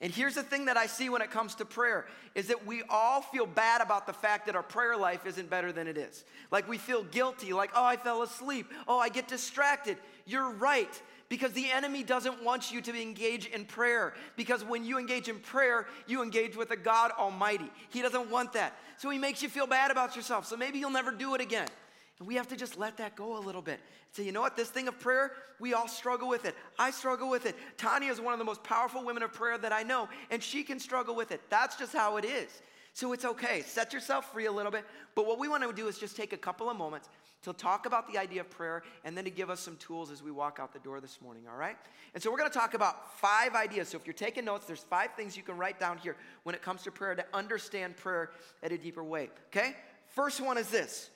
[0.00, 2.82] And here's the thing that I see when it comes to prayer is that we
[2.90, 6.24] all feel bad about the fact that our prayer life isn't better than it is.
[6.50, 8.66] Like we feel guilty, like, oh, I fell asleep.
[8.88, 9.96] Oh, I get distracted.
[10.26, 10.90] You're right.
[11.28, 14.14] Because the enemy doesn't want you to engage in prayer.
[14.36, 17.70] Because when you engage in prayer, you engage with a God Almighty.
[17.88, 18.76] He doesn't want that.
[18.98, 20.44] So he makes you feel bad about yourself.
[20.44, 21.68] So maybe you'll never do it again.
[22.18, 23.80] And we have to just let that go a little bit.
[24.12, 24.56] Say, you know what?
[24.56, 26.54] This thing of prayer, we all struggle with it.
[26.78, 27.56] I struggle with it.
[27.76, 30.62] Tonya is one of the most powerful women of prayer that I know, and she
[30.62, 31.40] can struggle with it.
[31.50, 32.62] That's just how it is.
[32.92, 33.62] So it's okay.
[33.62, 34.84] Set yourself free a little bit.
[35.16, 37.08] But what we want to do is just take a couple of moments
[37.42, 40.22] to talk about the idea of prayer and then to give us some tools as
[40.22, 41.76] we walk out the door this morning, all right?
[42.14, 43.88] And so we're going to talk about five ideas.
[43.88, 46.62] So if you're taking notes, there's five things you can write down here when it
[46.62, 48.30] comes to prayer to understand prayer
[48.62, 49.74] at a deeper way, okay?
[50.06, 51.10] First one is this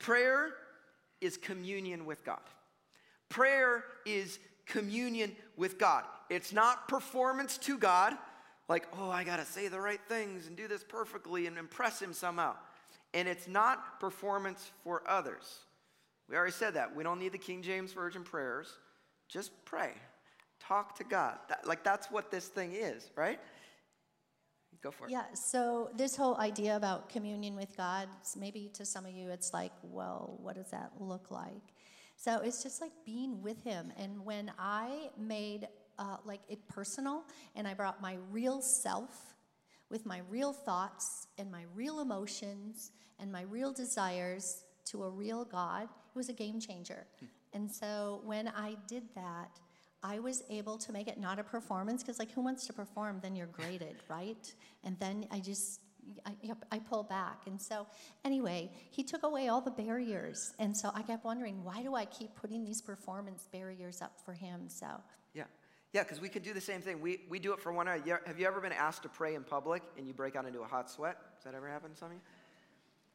[0.00, 0.50] prayer
[1.20, 2.40] is communion with God.
[3.28, 6.04] Prayer is communion with God.
[6.28, 8.14] It's not performance to God,
[8.68, 12.00] like, oh, I got to say the right things and do this perfectly and impress
[12.00, 12.54] Him somehow.
[13.14, 15.58] And it's not performance for others.
[16.28, 16.94] We already said that.
[16.94, 18.68] We don't need the King James Version prayers.
[19.28, 19.90] Just pray.
[20.60, 21.38] Talk to God.
[21.48, 23.40] That, like, that's what this thing is, right?
[24.82, 25.10] Go for it.
[25.10, 29.52] Yeah, so this whole idea about communion with God, maybe to some of you, it's
[29.52, 31.74] like, well, what does that look like?
[32.16, 33.92] So it's just like being with Him.
[33.96, 39.34] And when I made uh, like it personal and I brought my real self
[39.90, 45.44] with my real thoughts and my real emotions and my real desires to a real
[45.44, 47.06] God, it was a game changer.
[47.18, 47.26] Hmm.
[47.52, 49.58] And so when I did that,
[50.02, 53.20] I was able to make it not a performance because, like, who wants to perform?
[53.22, 54.52] Then you're graded, right?
[54.84, 55.80] And then I just
[56.26, 56.32] I,
[56.72, 57.42] I pull back.
[57.46, 57.86] And so,
[58.24, 60.54] anyway, he took away all the barriers.
[60.58, 64.32] And so I kept wondering, why do I keep putting these performance barriers up for
[64.32, 64.68] him?
[64.68, 64.86] So,
[65.34, 65.44] yeah.
[65.92, 67.00] Yeah, because we could do the same thing.
[67.00, 68.20] We, we do it for one another.
[68.26, 70.66] Have you ever been asked to pray in public and you break out into a
[70.66, 71.16] hot sweat?
[71.36, 72.20] Has that ever happened to some of you?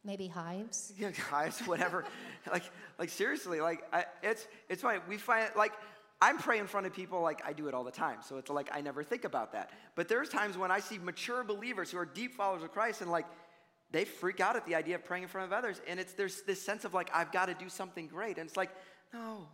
[0.04, 0.92] Maybe hives.
[0.98, 2.04] Yeah, hives, whatever.
[2.52, 2.62] like,
[2.98, 5.00] like seriously, like I, it's it's funny.
[5.08, 5.72] We find like
[6.20, 8.18] I'm praying in front of people like I do it all the time.
[8.26, 9.70] So it's like I never think about that.
[9.94, 13.10] But there's times when I see mature believers who are deep followers of Christ and
[13.10, 13.26] like
[13.90, 15.80] they freak out at the idea of praying in front of others.
[15.86, 18.38] And it's there's this sense of like I've got to do something great.
[18.38, 18.70] And it's like,
[19.12, 19.46] no,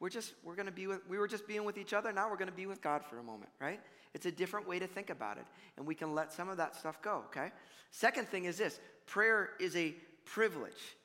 [0.00, 2.12] we're just we're gonna be with we were just being with each other.
[2.12, 3.80] Now we're gonna be with God for a moment, right?
[4.12, 5.44] It's a different way to think about it.
[5.76, 7.52] And we can let some of that stuff go, okay?
[7.92, 9.94] Second thing is this prayer is a
[10.24, 10.96] privilege.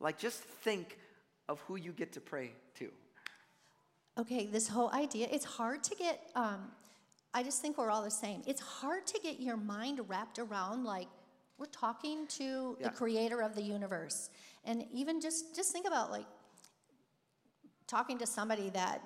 [0.00, 0.98] Like just think
[1.48, 2.90] of who you get to pray to,
[4.18, 6.72] Okay, this whole idea, it's hard to get, um,
[7.32, 8.42] I just think we're all the same.
[8.46, 11.06] It's hard to get your mind wrapped around like,
[11.56, 12.88] we're talking to yeah.
[12.88, 14.30] the creator of the universe.
[14.64, 16.26] And even just, just think about like
[17.86, 19.02] talking to somebody that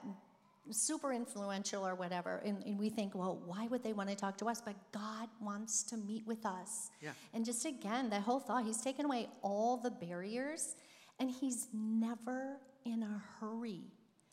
[0.71, 4.39] super influential or whatever and, and, we think well why would they want to talk
[4.39, 7.11] to us but god wants to meet with us yeah.
[7.35, 10.77] and just again that whole thought he's taken away all the barriers
[11.19, 13.81] and he's never in a hurry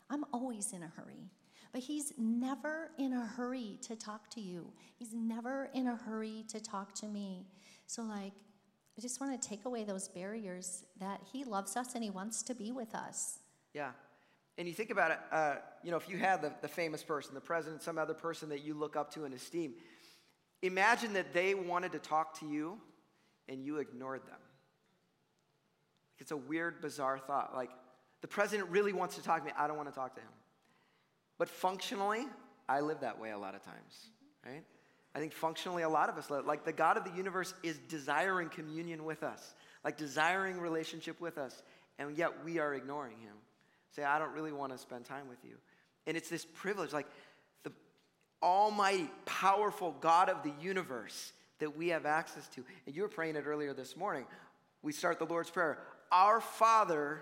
[0.10, 1.30] I'm always in a hurry.
[1.72, 4.72] But he's never in a hurry to talk to you.
[4.95, 7.45] He's never in a hurry to talk to me.
[7.86, 8.34] So, like,
[8.98, 12.41] I just want to take away those barriers that he loves us and he wants
[12.43, 13.39] to be with us.
[13.74, 13.91] Yeah.
[14.58, 17.34] And you think about it, uh, you know, if you had the, the famous person,
[17.34, 19.76] the president, some other person that you look up to and esteem,
[20.62, 22.78] imagine that they wanted to talk to you
[23.48, 24.39] and you ignored them.
[26.17, 27.56] It's a weird, bizarre thought.
[27.56, 27.69] Like,
[28.22, 29.52] the president really wants to talk to me.
[29.58, 30.30] I don't want to talk to him.
[31.38, 32.26] But functionally,
[32.68, 34.10] I live that way a lot of times,
[34.46, 34.64] right?
[35.16, 36.46] I think functionally, a lot of us live.
[36.46, 41.38] Like the God of the universe is desiring communion with us, like desiring relationship with
[41.38, 41.64] us,
[41.98, 43.36] and yet we are ignoring him.
[43.96, 45.56] Say, I don't really want to spend time with you.
[46.06, 47.08] And it's this privilege, like
[47.64, 47.72] the
[48.44, 52.64] almighty, powerful God of the universe that we have access to.
[52.86, 54.26] And you were praying it earlier this morning.
[54.82, 55.80] We start the Lord's Prayer
[56.12, 57.22] Our Father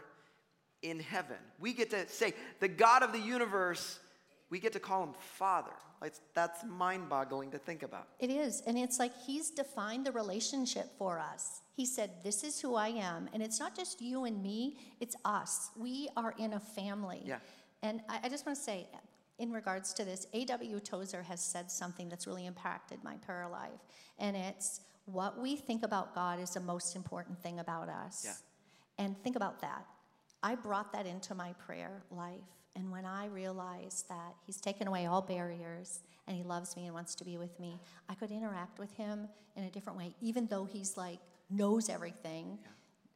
[0.82, 1.38] in heaven.
[1.60, 4.00] We get to say, the God of the universe,
[4.50, 5.72] we get to call him Father.
[6.02, 8.08] Like, that's mind boggling to think about.
[8.20, 8.62] It is.
[8.68, 11.62] And it's like he's defined the relationship for us.
[11.76, 13.30] He said, This is who I am.
[13.34, 15.72] And it's not just you and me, it's us.
[15.76, 17.24] We are in a family.
[17.26, 17.40] Yeah.
[17.82, 18.88] And I, I just want to say,
[19.40, 20.80] in regards to this, A.W.
[20.80, 23.80] Tozer has said something that's really impacted my prayer life.
[24.20, 28.24] And it's what we think about God is the most important thing about us.
[28.26, 29.04] Yeah.
[29.04, 29.86] And think about that.
[30.44, 32.42] I brought that into my prayer life.
[32.76, 36.94] And when I realized that He's taken away all barriers and He loves me and
[36.94, 40.46] wants to be with me, I could interact with Him in a different way, even
[40.48, 41.20] though He's like
[41.50, 42.60] knows everything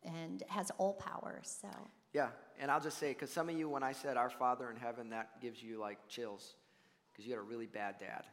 [0.04, 0.12] yeah.
[0.14, 1.42] and has all power.
[1.44, 1.68] So.
[2.14, 2.30] Yeah,
[2.60, 5.12] and I'll just say, because some of you, when I said our Father in heaven,
[5.12, 6.56] that gives you like chills,
[7.12, 8.24] because you had a really bad dad.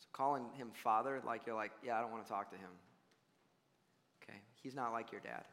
[0.00, 2.70] So calling him Father, like you're like, yeah, I don't want to talk to him.
[4.22, 5.44] Okay, he's not like your dad.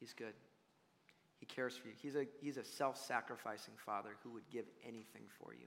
[0.00, 0.34] He's good.
[1.38, 1.94] He cares for you.
[2.00, 5.66] He's a, he's a self sacrificing father who would give anything for you.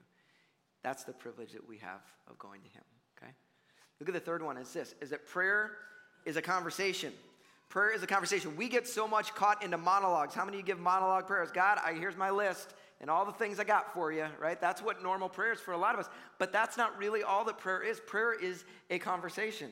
[0.82, 2.82] That's the privilege that we have of going to him,
[3.16, 3.32] okay?
[3.98, 5.72] Look at the third one is this is that prayer
[6.24, 7.12] is a conversation.
[7.68, 8.56] Prayer is a conversation.
[8.56, 10.34] We get so much caught into monologues.
[10.34, 11.50] How many of you give monologue prayers?
[11.52, 14.60] God, I, here's my list and all the things I got for you, right?
[14.60, 16.08] That's what normal prayer is for a lot of us.
[16.38, 18.00] But that's not really all that prayer is.
[18.00, 19.70] Prayer is a conversation.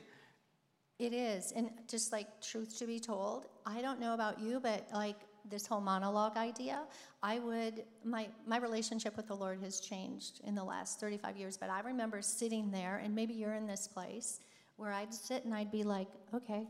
[0.99, 1.53] It is.
[1.53, 5.17] And just like truth to be told, I don't know about you, but like
[5.49, 6.83] this whole monologue idea,
[7.23, 11.57] I would, my, my relationship with the Lord has changed in the last 35 years,
[11.57, 14.41] but I remember sitting there, and maybe you're in this place,
[14.77, 16.67] where I'd sit and I'd be like, okay.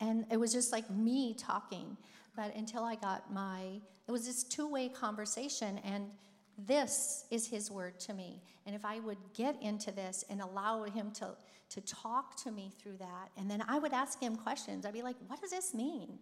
[0.00, 1.96] And it was just like me talking.
[2.36, 6.10] But until I got my, it was this two way conversation, and
[6.58, 8.42] this is His word to me.
[8.66, 11.30] And if I would get into this and allow Him to,
[11.70, 15.02] to talk to me through that, and then I would ask Him questions, I'd be
[15.02, 16.18] like, what does this mean?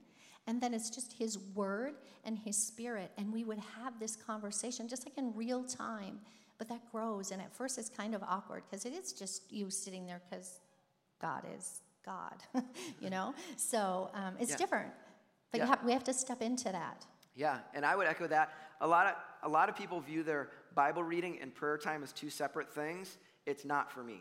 [0.46, 1.94] And then it's just His word
[2.24, 6.20] and His spirit, and we would have this conversation just like in real time.
[6.58, 9.70] But that grows, and at first it's kind of awkward because it is just you
[9.70, 10.60] sitting there because
[11.20, 12.42] God is God,
[13.00, 13.34] you know?
[13.56, 14.56] So um, it's Yeah.
[14.56, 14.92] different.
[15.50, 15.74] But Yeah.
[15.84, 17.06] we have to step into that.
[17.34, 18.50] Yeah, and I would echo that.
[18.84, 22.12] A lot of a lot of people view their Bible reading and prayer time as
[22.12, 23.16] two separate things.
[23.46, 24.20] It's not for me.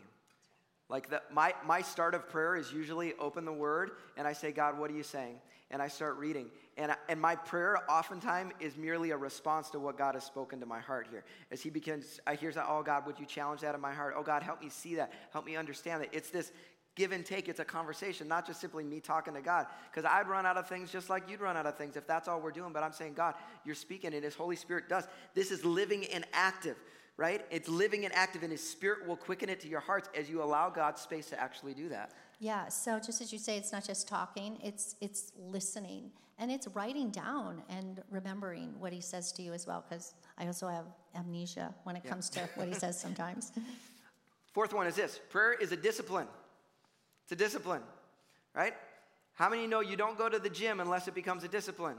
[0.88, 4.52] Like the, my my start of prayer is usually open the Word and I say,
[4.52, 5.36] God, what are you saying?
[5.70, 6.46] And I start reading.
[6.78, 10.60] And I, and my prayer oftentimes is merely a response to what God has spoken
[10.60, 11.24] to my heart here.
[11.50, 14.14] As He begins, I hear that, oh God, would you challenge that in my heart?
[14.16, 15.12] Oh God, help me see that.
[15.30, 16.08] Help me understand that.
[16.12, 16.52] It's this
[16.94, 17.48] give and take.
[17.48, 19.66] It's a conversation, not just simply me talking to God.
[19.90, 22.28] Because I'd run out of things just like you'd run out of things if that's
[22.28, 22.72] all we're doing.
[22.72, 25.06] But I'm saying, God, you're speaking, and His Holy Spirit does.
[25.34, 26.76] This is living and active,
[27.16, 27.44] right?
[27.50, 30.42] It's living and active, and His Spirit will quicken it to your hearts as you
[30.42, 32.12] allow God's space to actually do that.
[32.40, 36.10] Yeah, so just as you say, it's not just talking, it's, it's listening.
[36.38, 40.46] And it's writing down and remembering what he says to you as well, because I
[40.46, 42.10] also have amnesia when it Yeah.
[42.10, 43.52] comes to what he says sometimes.
[44.52, 46.26] Fourth one is this prayer is a discipline.
[47.24, 47.82] It's a discipline,
[48.54, 48.74] right?
[49.34, 51.96] How many know you don't go to the gym unless it becomes a discipline,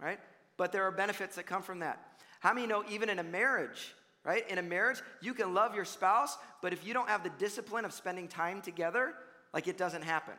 [0.00, 0.18] right?
[0.56, 2.00] But there are benefits that come from that.
[2.40, 4.48] How many know even in a marriage, right?
[4.50, 7.84] In a marriage, you can love your spouse, but if you don't have the discipline
[7.84, 9.14] of spending time together,
[9.54, 10.34] like it doesn't happen.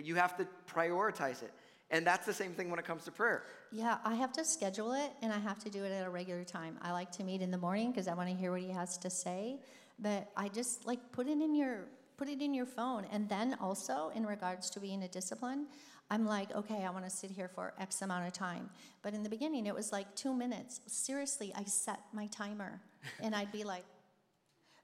[0.00, 1.52] You have to prioritize it.
[1.90, 3.44] And that's the same thing when it comes to prayer.
[3.72, 6.44] yeah, I have to schedule it and I have to do it at a regular
[6.44, 6.76] time.
[6.82, 8.98] I like to meet in the morning because I want to hear what he has
[8.98, 9.58] to say.
[9.98, 11.86] But I just like put it in your
[12.18, 13.06] put it in your phone.
[13.10, 15.68] And then also in regards to being a discipline,
[16.10, 18.68] I'm like, okay, I want to sit here for X amount of time.
[19.02, 20.80] But in the beginning, it was like two minutes.
[20.86, 22.80] Seriously, I set my timer,
[23.20, 23.84] and I'd be like,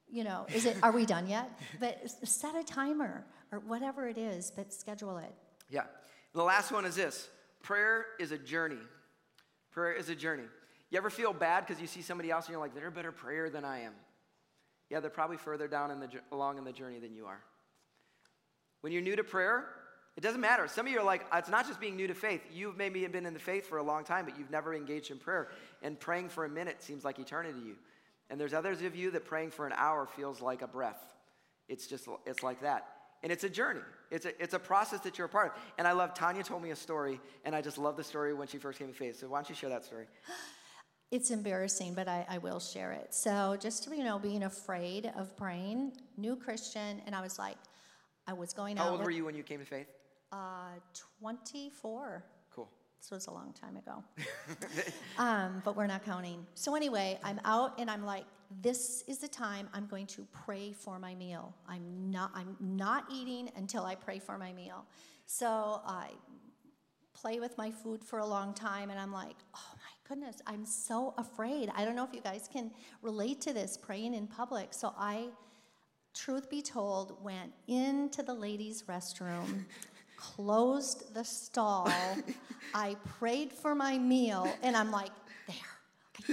[0.09, 0.77] you know, is it?
[0.83, 1.51] Are we done yet?
[1.81, 5.35] But set a timer or whatever it is, but schedule it.
[5.70, 5.85] Yeah.
[6.35, 7.29] The last one is this
[7.62, 8.79] prayer is a journey.
[9.73, 10.44] Prayer is a journey.
[10.90, 13.11] You ever feel bad because you see somebody else and you're like, they're a better
[13.11, 13.92] prayer than I am?
[14.90, 17.40] Yeah, they're probably further down in the, along in the journey than you are.
[18.83, 19.66] When you're new to prayer,
[20.16, 20.68] it doesn't matter.
[20.68, 22.42] Some of you are like, it's not just being new to faith.
[22.53, 25.18] You've maybe been in the faith for a long time, but you've never engaged in
[25.18, 25.49] prayer.
[25.83, 27.77] And praying for a minute seems like eternity to you.
[28.31, 31.03] And there's others of you that praying for an hour feels like a breath.
[31.68, 32.87] It's just, it's like that.
[33.23, 33.81] And it's a journey.
[34.11, 35.62] It's a, it's a process that you're a part of.
[35.79, 38.47] And I love, Tonya told me a story, and I just love the story when
[38.47, 39.18] she first came to faith.
[39.18, 40.07] So why don't you share that story?
[41.14, 43.14] It's embarrassing, but I, I will share it.
[43.14, 47.57] So, just you know, being afraid of praying, new Christian, and I was like,
[48.27, 49.87] I was going How out old with were you when you came to faith?
[50.33, 50.72] Uh,
[51.20, 52.24] 24.
[52.53, 52.68] Cool.
[53.00, 54.03] This was a long time ago.
[55.18, 56.44] um, but we're not counting.
[56.57, 58.24] So, anyway, I'm out and I'm like,
[58.61, 61.55] this is the time I'm going to pray for my meal.
[61.68, 64.85] I'm not, I'm not eating until I pray for my meal.
[65.27, 66.09] So, I
[67.12, 69.74] play with my food for a long time and I'm like, oh
[70.09, 71.71] goodness, I'm so afraid.
[71.75, 72.71] I don't know if you guys can
[73.03, 74.69] relate to this praying in public.
[74.73, 75.29] So, I,
[76.14, 79.64] truth be told, went into the ladies' restroom
[80.17, 81.90] closed the stall.
[82.75, 85.11] I prayed for my meal, and I'm like,
[85.47, 85.57] there,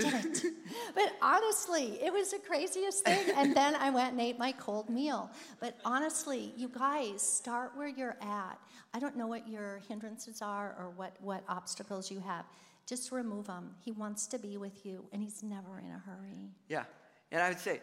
[0.06, 0.44] I did it.
[0.96, 3.34] But honestly, it was the craziest thing.
[3.36, 5.30] And then I went and ate my cold meal.
[5.60, 8.60] But honestly, you guys, start where you're at.
[8.94, 12.46] I don't know what your hindrances are or what, what obstacles you have.
[12.86, 13.76] Just remove him.
[13.84, 16.52] He wants to be with you, and he's never in a hurry.
[16.68, 16.84] Yeah.
[17.32, 17.80] And I would say,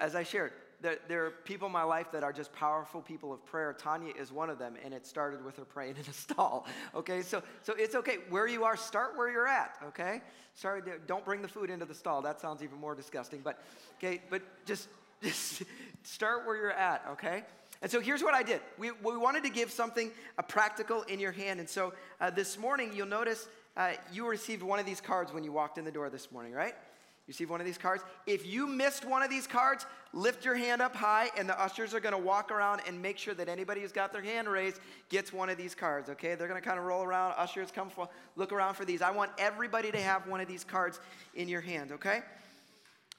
[0.00, 3.32] as I shared, there, there are people in my life that are just powerful people
[3.32, 3.74] of prayer.
[3.78, 6.66] Tonya is one of them, and it started with her praying in a stall.
[6.94, 8.76] Okay, so so it's okay where you are.
[8.76, 9.76] Start where you're at.
[9.88, 10.20] Okay,
[10.54, 12.22] sorry, don't bring the food into the stall.
[12.22, 13.40] That sounds even more disgusting.
[13.42, 13.58] But
[13.98, 14.88] okay, but just
[15.22, 15.62] just
[16.02, 17.02] start where you're at.
[17.12, 17.44] Okay.
[17.82, 18.60] And so here's what I did.
[18.78, 21.60] We, we wanted to give something a practical in your hand.
[21.60, 23.46] And so uh, this morning, you'll notice
[23.76, 26.52] uh, you received one of these cards when you walked in the door this morning,
[26.52, 26.74] right?
[27.26, 28.02] You received one of these cards.
[28.26, 31.94] If you missed one of these cards, lift your hand up high, and the ushers
[31.94, 34.78] are going to walk around and make sure that anybody who's got their hand raised
[35.08, 36.10] gets one of these cards.
[36.10, 36.34] Okay?
[36.34, 37.34] They're going to kind of roll around.
[37.38, 39.00] Ushers come for, look around for these.
[39.00, 41.00] I want everybody to have one of these cards
[41.34, 41.92] in your hand.
[41.92, 42.20] Okay?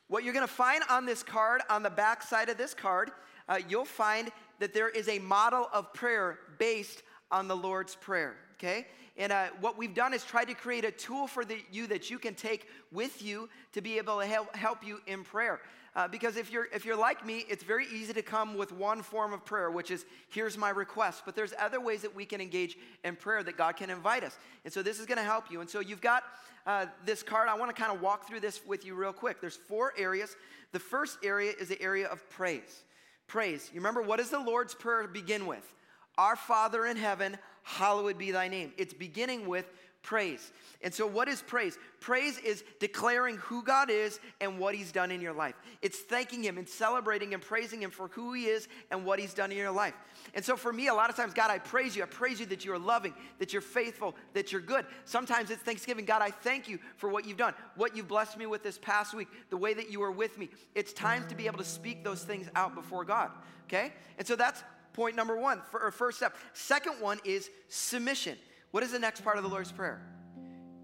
[0.08, 3.10] What you're going to find on this card, on the back side of this card,
[3.50, 8.36] uh, you'll find that there is a model of prayer based on the Lord's Prayer,
[8.56, 8.88] okay?
[9.18, 12.10] And uh, what we've done is try to create a tool for the, you that
[12.10, 15.62] you can take with you to be able to help, help you in prayer.
[15.96, 19.02] Uh, because if you're, if you're like me, it's very easy to come with one
[19.02, 21.24] form of prayer, which is, here's my request.
[21.26, 24.38] But there's other ways that we can engage in prayer that God can invite us.
[24.66, 25.62] And so this is going to help you.
[25.62, 26.24] And so you've got
[26.68, 27.48] uh, this card.
[27.48, 29.40] I want to kind of walk through this with you real quick.
[29.40, 30.36] There's four areas.
[30.74, 32.84] The first area is the area of praise.
[33.28, 33.70] Praise.
[33.74, 35.74] You remember, what does the Lord's Prayer begin with?
[36.18, 38.74] Our Father in heaven, hallowed be thy name.
[38.78, 39.66] It's beginning with
[40.06, 40.52] praise.
[40.82, 41.78] And so, what is praise?
[42.00, 45.56] Praise is declaring who God is and what He's done in your life.
[45.82, 49.34] It's thanking Him and celebrating and praising Him for who He is and what He's
[49.34, 49.96] done in your life.
[50.36, 52.04] And so, for me, a lot of times, God, I praise you.
[52.04, 54.86] I praise you that you are loving, that you're faithful, that you're good.
[55.06, 56.06] Sometimes it's Thanksgiving.
[56.06, 59.14] God, I thank you for what you've done, what you've blessed me with this past
[59.16, 60.50] week, the way that you were with me.
[60.76, 63.32] It's time to be able to speak those things out before God.
[63.68, 63.92] Okay?
[64.20, 64.64] And so, that's
[64.96, 66.36] point number one, for, first step.
[66.54, 68.38] Second one is submission.
[68.72, 70.02] What is the next part of the Lord's Prayer?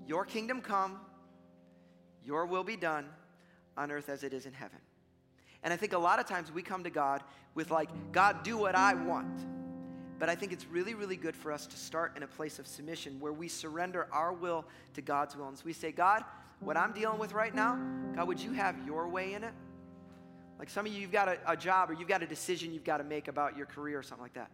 [0.05, 0.99] Your kingdom come,
[2.23, 3.05] your will be done
[3.77, 4.79] on earth as it is in heaven.
[5.63, 7.23] And I think a lot of times we come to God
[7.55, 9.45] with, like, God, do what I want.
[10.19, 12.67] But I think it's really, really good for us to start in a place of
[12.67, 15.47] submission where we surrender our will to God's will.
[15.47, 16.23] And so we say, God,
[16.59, 17.79] what I'm dealing with right now,
[18.15, 19.53] God, would you have your way in it?
[20.61, 22.83] Like some of you, you've got a, a job or you've got a decision you've
[22.83, 24.51] got to make about your career or something like that.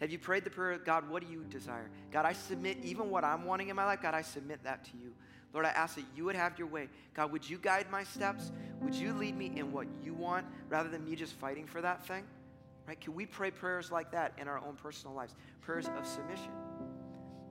[0.00, 1.88] Have you prayed the prayer, God, what do you desire?
[2.10, 4.90] God, I submit even what I'm wanting in my life, God, I submit that to
[5.00, 5.12] you.
[5.54, 6.88] Lord, I ask that you would have your way.
[7.14, 8.50] God, would you guide my steps?
[8.80, 12.04] Would you lead me in what you want rather than me just fighting for that
[12.04, 12.24] thing?
[12.88, 13.00] Right?
[13.00, 15.36] Can we pray prayers like that in our own personal lives?
[15.60, 16.50] Prayers of submission.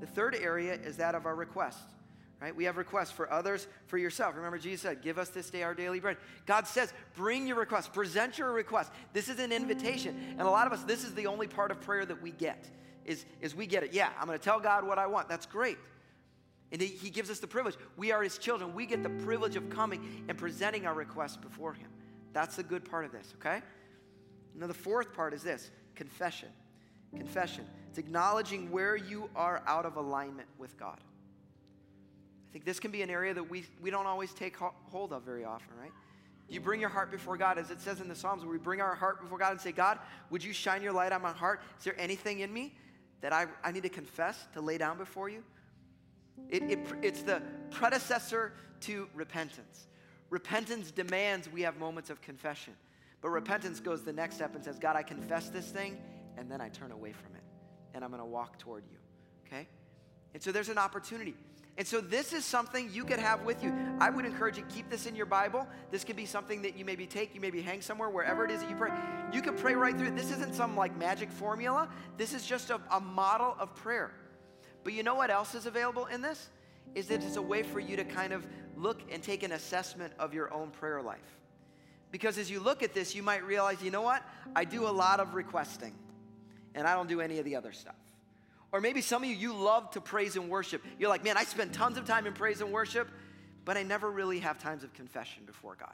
[0.01, 1.93] The third area is that of our requests
[2.41, 2.55] right?
[2.55, 4.35] We have requests for others, for yourself.
[4.35, 6.17] Remember, Jesus said, Give us this day our daily bread.
[6.47, 8.91] God says, Bring your request, present your request.
[9.13, 10.17] This is an invitation.
[10.31, 12.69] And a lot of us, this is the only part of prayer that we get,
[13.05, 13.93] is, is we get it.
[13.93, 15.29] Yeah, I'm going to tell God what I want.
[15.29, 15.77] That's great.
[16.71, 17.75] And he, he gives us the privilege.
[17.95, 18.73] We are his children.
[18.73, 21.89] We get the privilege of coming and presenting our requests before him.
[22.33, 23.61] That's the good part of this, okay?
[24.55, 26.49] Now, the fourth part is this confession.
[27.15, 27.65] Confession.
[27.89, 30.97] It's acknowledging where you are out of alignment with God.
[32.51, 35.23] I think this can be an area that we, we don't always take hold of
[35.23, 35.93] very often, right?
[36.49, 38.81] You bring your heart before God, as it says in the Psalms, where we bring
[38.81, 41.61] our heart before God and say, God, would you shine your light on my heart?
[41.77, 42.75] Is there anything in me
[43.21, 45.45] that I, I need to confess, to lay down before you?
[46.49, 49.87] It, it, it's the predecessor to repentance.
[50.29, 52.73] Repentance demands we have moments of confession.
[53.21, 55.97] But repentance goes the next step and says, God, I confess this thing,
[56.37, 57.43] and then I turn away from it,
[57.93, 58.97] and I'm going to walk toward you.
[59.47, 59.69] Okay?
[60.33, 61.35] And so there's an opportunity.
[61.77, 63.73] And so this is something you could have with you.
[63.99, 65.65] I would encourage you keep this in your Bible.
[65.89, 68.61] This could be something that you maybe take, you maybe hang somewhere, wherever it is
[68.61, 68.91] that you pray.
[69.31, 70.11] You can pray right through.
[70.11, 71.89] This isn't some like magic formula.
[72.17, 74.11] This is just a, a model of prayer.
[74.83, 76.49] But you know what else is available in this?
[76.93, 80.13] Is that it's a way for you to kind of look and take an assessment
[80.19, 81.19] of your own prayer life.
[82.11, 84.23] Because as you look at this, you might realize, you know what?
[84.55, 85.95] I do a lot of requesting,
[86.75, 87.95] and I don't do any of the other stuff.
[88.71, 90.81] Or maybe some of you, you love to praise and worship.
[90.97, 93.09] You're like, man, I spend tons of time in praise and worship,
[93.65, 95.93] but I never really have times of confession before God.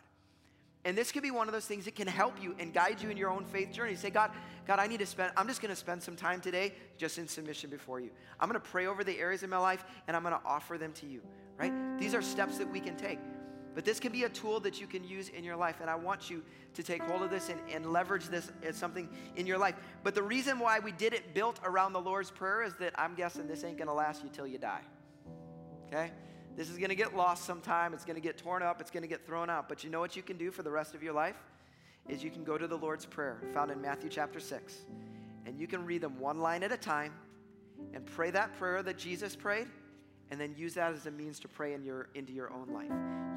[0.86, 3.10] And this could be one of those things that can help you and guide you
[3.10, 3.96] in your own faith journey.
[3.96, 4.32] Say, God,
[4.66, 7.28] God, I need to spend, I'm just going to spend some time today just in
[7.28, 8.10] submission before you.
[8.40, 10.78] I'm going to pray over the areas in my life and I'm going to offer
[10.78, 11.22] them to you,
[11.58, 11.74] right?
[12.00, 13.20] These are steps that we can take.
[13.78, 15.82] But this can be a tool that you can use in your life.
[15.82, 16.42] And I want you
[16.74, 19.76] to take hold of this and, and leverage this as something in your life.
[20.02, 23.14] But the reason why we did it built around the Lord's Prayer is that I'm
[23.14, 24.82] guessing this ain't to last you till you die.
[25.86, 26.10] Okay?
[26.56, 27.94] This is to get lost sometime.
[27.94, 28.82] It's to get torn up.
[28.82, 29.70] It's to get thrown out.
[29.70, 31.38] But you know what you can do for the rest of your life?
[32.10, 34.74] Is you can go to the Lord's Prayer found in Matthew chapter 6.
[35.46, 37.14] And you can read them one line at a time
[37.94, 39.68] and pray that prayer that Jesus prayed
[40.32, 42.92] and then use that as a means to pray in your, into your own life.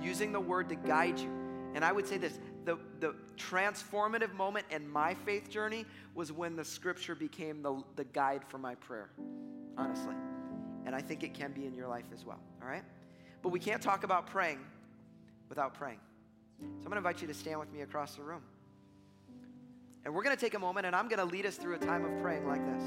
[0.05, 1.31] Using the word to guide you.
[1.75, 6.57] And I would say this the, the transformative moment in my faith journey was when
[6.57, 9.11] the scripture became the, the guide for my prayer,
[9.79, 10.15] honestly.
[10.85, 12.83] And I think it can be in your life as well, all right?
[13.43, 14.59] But we can't talk about praying
[15.49, 16.01] without praying.
[16.61, 18.43] So I'm going to invite you to stand with me across the room.
[20.05, 21.79] And we're going to take a moment and I'm going to lead us through a
[21.79, 22.83] time of praying like this,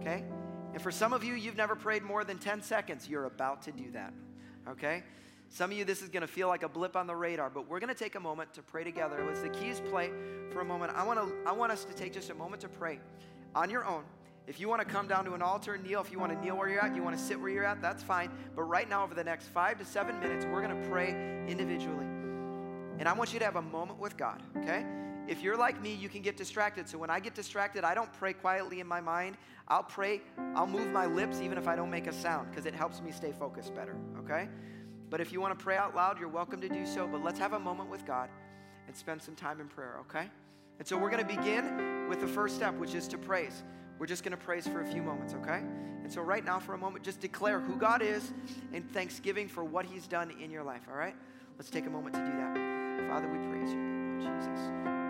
[0.00, 0.24] okay?
[0.72, 3.08] And for some of you, you've never prayed more than 10 seconds.
[3.08, 4.12] You're about to do that,
[4.68, 5.02] okay?
[5.48, 7.68] Some of you, this is going to feel like a blip on the radar, but
[7.68, 9.24] we're going to take a moment to pray together.
[9.26, 10.12] Let's the keys play
[10.52, 10.92] for a moment.
[10.94, 13.00] I want to I want us to take just a moment to pray
[13.54, 14.04] on your own.
[14.46, 16.44] If you want to come down to an altar and kneel, if you want to
[16.44, 18.30] kneel where you're at, you want to sit where you're at, that's fine.
[18.56, 21.10] But right now, over the next five to seven minutes, we're going to pray
[21.48, 22.06] individually.
[22.98, 24.84] and I want you to have a moment with God, okay?
[25.30, 26.88] If you're like me, you can get distracted.
[26.88, 29.36] So when I get distracted, I don't pray quietly in my mind.
[29.68, 30.22] I'll pray,
[30.56, 33.12] I'll move my lips even if I don't make a sound because it helps me
[33.12, 34.48] stay focused better, okay?
[35.08, 37.06] But if you want to pray out loud, you're welcome to do so.
[37.06, 38.28] But let's have a moment with God
[38.88, 40.28] and spend some time in prayer, okay?
[40.80, 43.62] And so we're going to begin with the first step, which is to praise.
[44.00, 45.60] We're just going to praise for a few moments, okay?
[46.02, 48.32] And so, right now, for a moment, just declare who God is
[48.72, 51.14] and thanksgiving for what He's done in your life, all right?
[51.56, 53.10] Let's take a moment to do that.
[53.10, 55.09] Father, we praise you, Jesus.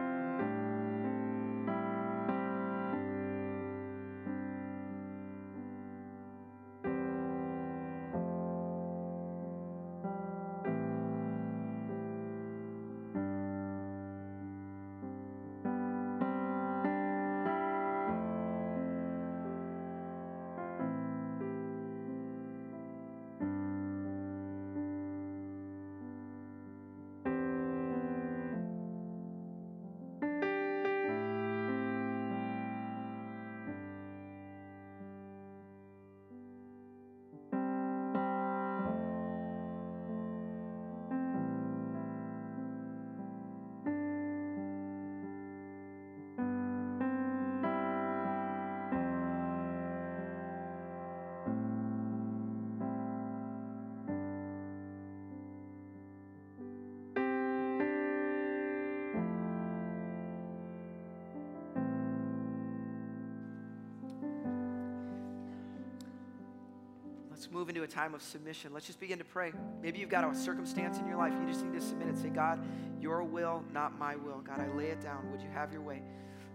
[67.51, 68.73] Move into a time of submission.
[68.73, 69.53] Let's just begin to pray.
[69.83, 71.33] Maybe you've got a circumstance in your life.
[71.33, 72.19] You just need to submit it.
[72.19, 72.61] Say, God,
[73.01, 74.39] your will, not my will.
[74.39, 75.31] God, I lay it down.
[75.33, 76.03] Would you have your way?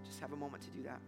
[0.05, 0.99] Just have a moment to do that.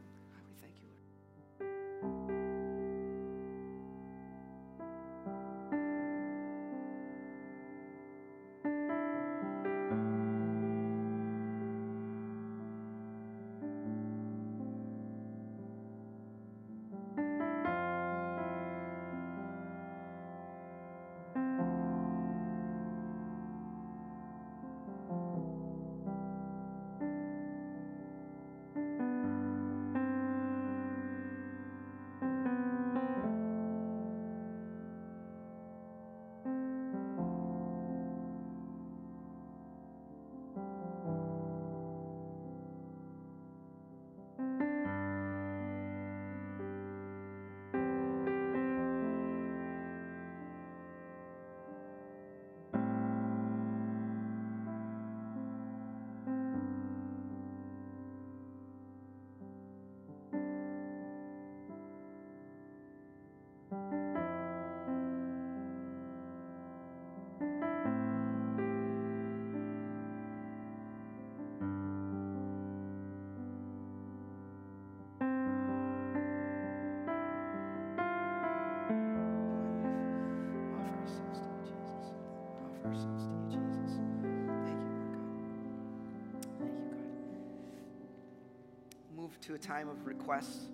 [89.48, 90.66] To a time of requests.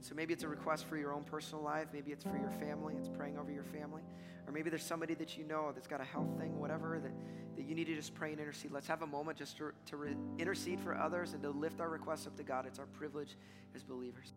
[0.00, 1.86] So maybe it's a request for your own personal life.
[1.92, 2.94] Maybe it's for your family.
[2.98, 4.02] It's praying over your family.
[4.46, 7.12] Or maybe there's somebody that you know that's got a health thing, whatever, that,
[7.56, 8.72] that you need to just pray and intercede.
[8.72, 11.88] Let's have a moment just to, to re- intercede for others and to lift our
[11.88, 12.66] requests up to God.
[12.66, 13.36] It's our privilege
[13.76, 14.32] as believers.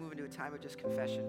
[0.00, 1.24] Move into a time of just confession.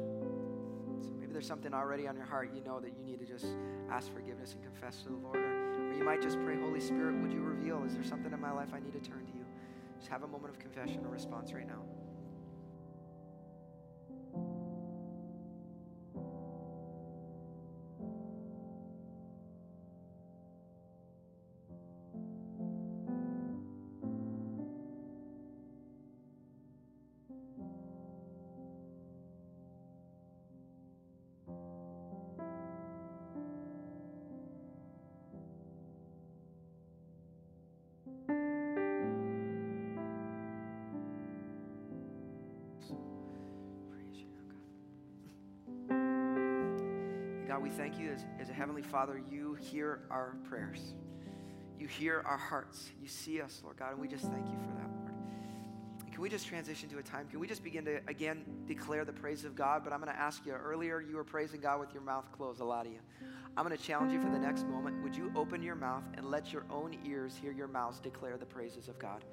[1.02, 3.46] So maybe there's something already on your heart you know that you need to just
[3.92, 5.38] ask forgiveness and confess to the Lord.
[5.38, 7.84] Or, or you might just pray, Holy Spirit, would you reveal?
[7.84, 9.46] Is there something in my life I need to turn to you?
[10.00, 11.82] Just have a moment of confession or response right now.
[47.48, 50.96] God, we thank you as, as a Heavenly Father, you hear our prayers.
[51.80, 52.92] You hear our hearts.
[53.02, 55.14] You see us, Lord God, and we just thank you for that, Lord.
[56.12, 57.26] Can we just transition to a time?
[57.30, 59.86] Can we just begin to, again, declare the praise of God?
[59.86, 62.60] But I'm going to ask you earlier, you were praising God with your mouth closed,
[62.60, 63.00] a lot of you.
[63.56, 65.02] I'm going to challenge you for the next moment.
[65.04, 68.46] Would you open your mouth and let your own ears hear your mouths declare the
[68.46, 69.24] praises of God?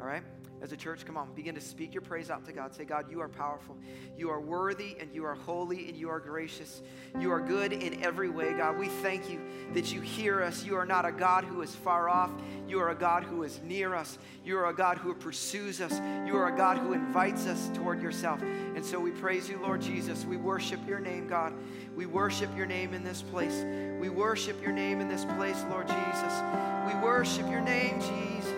[0.00, 0.22] All right?
[0.64, 2.74] As a church, come on, begin to speak your praise out to God.
[2.74, 3.76] Say, God, you are powerful.
[4.16, 6.80] You are worthy and you are holy and you are gracious.
[7.20, 8.78] You are good in every way, God.
[8.78, 9.42] We thank you
[9.74, 10.64] that you hear us.
[10.64, 12.30] You are not a God who is far off.
[12.66, 14.16] You are a God who is near us.
[14.42, 16.00] You are a God who pursues us.
[16.26, 18.40] You are a God who invites us toward yourself.
[18.40, 20.24] And so we praise you, Lord Jesus.
[20.24, 21.52] We worship your name, God.
[21.94, 23.66] We worship your name in this place.
[24.00, 26.42] We worship your name in this place, Lord Jesus.
[26.86, 28.53] We worship your name, Jesus.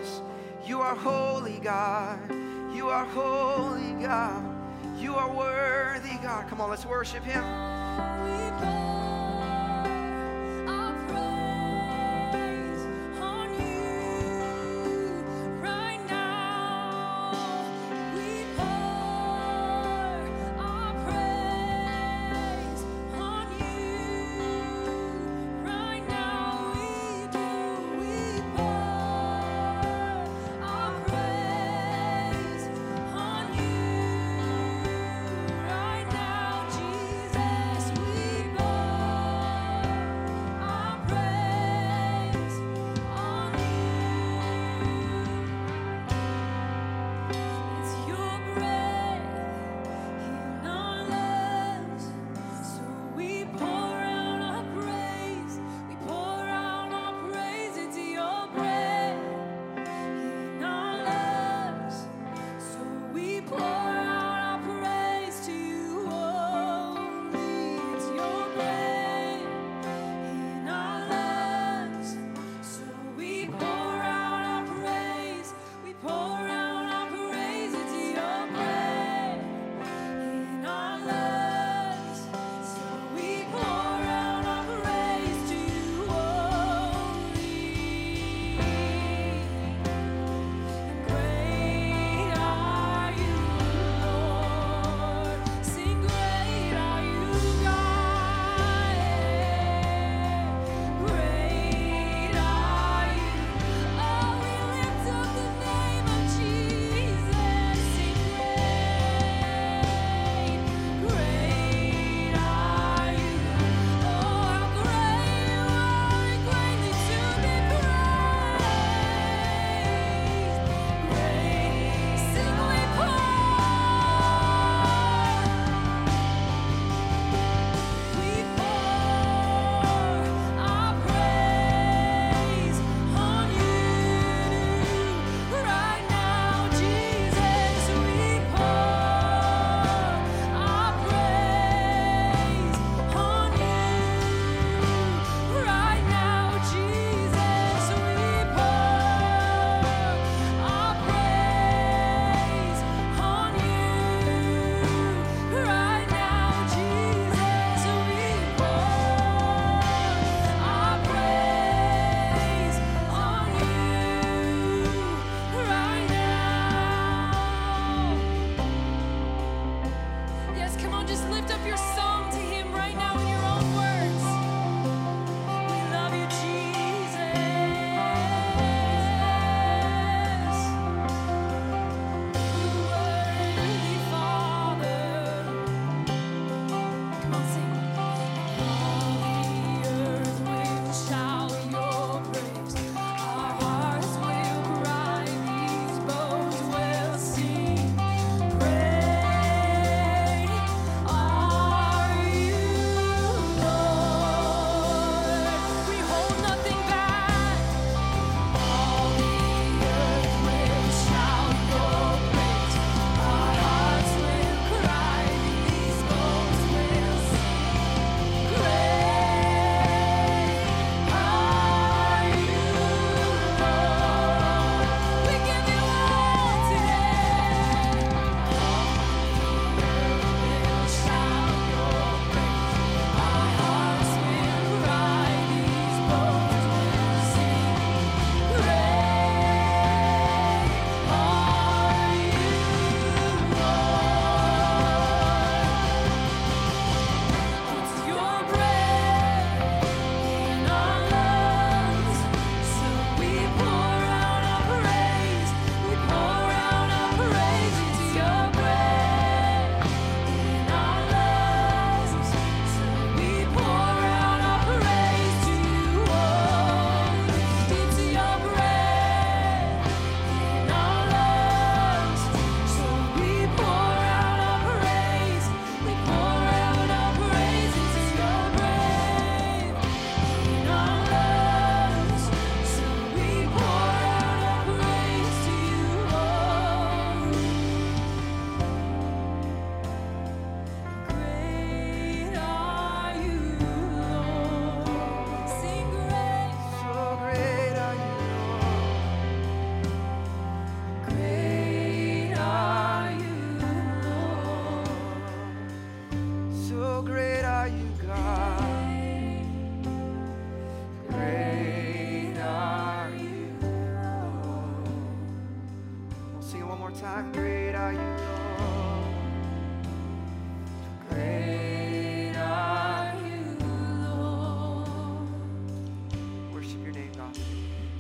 [0.67, 2.19] You are holy, God.
[2.75, 4.45] You are holy, God.
[4.99, 6.49] You are worthy, God.
[6.49, 7.45] Come on, let's worship him.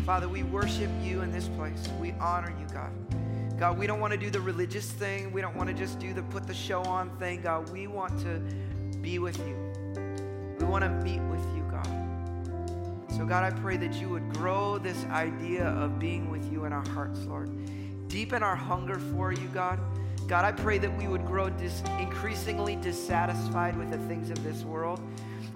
[0.06, 1.88] Father, we worship you in this place.
[2.00, 2.92] We honor you, God.
[3.58, 5.32] God, we don't want to do the religious thing.
[5.32, 7.42] We don't want to just do the put the show on thing.
[7.42, 8.40] God, we want to
[9.00, 9.56] be with you.
[10.60, 11.88] We want to meet with you, God.
[13.16, 16.72] So, God, I pray that you would grow this idea of being with you in
[16.72, 17.50] our hearts, Lord.
[18.06, 19.80] Deepen our hunger for you, God.
[20.28, 24.62] God, I pray that we would grow dis- increasingly dissatisfied with the things of this
[24.62, 25.00] world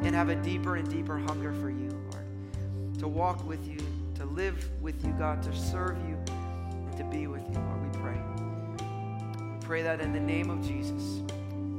[0.00, 2.98] and have a deeper and deeper hunger for you, Lord.
[2.98, 3.78] To walk with you,
[4.20, 7.82] to live with you, God, to serve you, and to be with you, Lord.
[7.82, 8.20] We pray.
[9.40, 11.22] We pray that in the name of Jesus.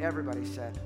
[0.02, 0.80] Everybody said,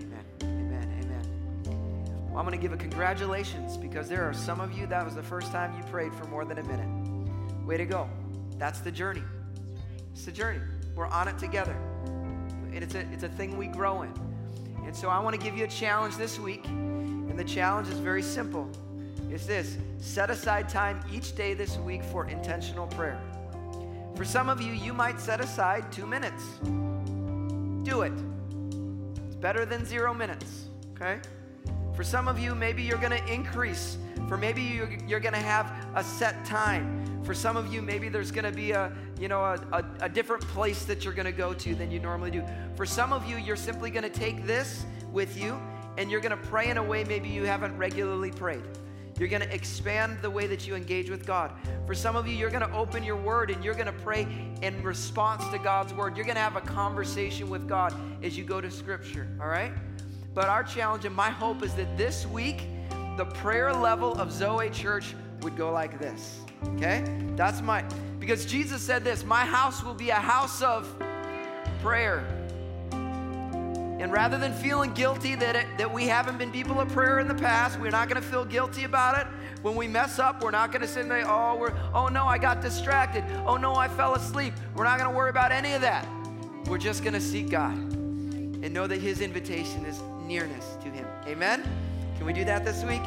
[0.00, 2.28] Amen, amen, amen.
[2.28, 5.14] Well, I'm going to give a congratulations because there are some of you that was
[5.14, 7.64] the first time you prayed for more than a minute.
[7.64, 8.10] Way to go.
[8.58, 9.22] That's the journey.
[10.10, 10.62] It's the journey.
[10.96, 11.76] We're on it together.
[12.72, 14.12] And it's a, it's a thing we grow in.
[14.84, 16.66] And so I want to give you a challenge this week.
[16.66, 18.68] And the challenge is very simple.
[19.32, 23.18] It's this set aside time each day this week for intentional prayer.
[24.14, 26.44] For some of you, you might set aside two minutes.
[27.82, 28.12] Do it.
[29.26, 31.18] It's better than zero minutes, okay?
[31.94, 33.96] For some of you, maybe you're to increase.
[34.28, 37.24] For maybe you're, you're to have a set time.
[37.24, 40.46] For some of you, maybe there's to be a, you know, a, a, a different
[40.48, 42.44] place that you're to go to than you normally do.
[42.76, 45.58] For some of you, you're simply to take this with you
[45.96, 48.64] and you're to pray in a way maybe you haven't regularly prayed.
[49.18, 51.52] You're going to expand the way that you engage with God.
[51.86, 54.26] For some of you, you're going to open your word and you're going to pray
[54.62, 56.16] in response to God's word.
[56.16, 59.72] You're going to have a conversation with God as you go to Scripture, all right?
[60.34, 62.62] But our challenge and my hope is that this week,
[63.16, 67.04] the prayer level of Zoe Church would go like this, okay?
[67.36, 67.84] That's my,
[68.18, 70.88] because Jesus said this My house will be a house of
[71.82, 72.24] prayer.
[74.02, 77.28] And rather than feeling guilty that, it, that we haven't been people of prayer in
[77.28, 79.28] the past, we're not going to feel guilty about it.
[79.62, 82.36] When we mess up, we're not going to sit there, oh, we're, oh no, I
[82.36, 83.22] got distracted.
[83.46, 84.54] Oh no, I fell asleep.
[84.74, 86.04] We're not going to worry about any of that.
[86.66, 91.06] We're just going to seek God and know that His invitation is nearness to Him.
[91.28, 91.62] Amen?
[92.16, 93.02] Can we do that this week?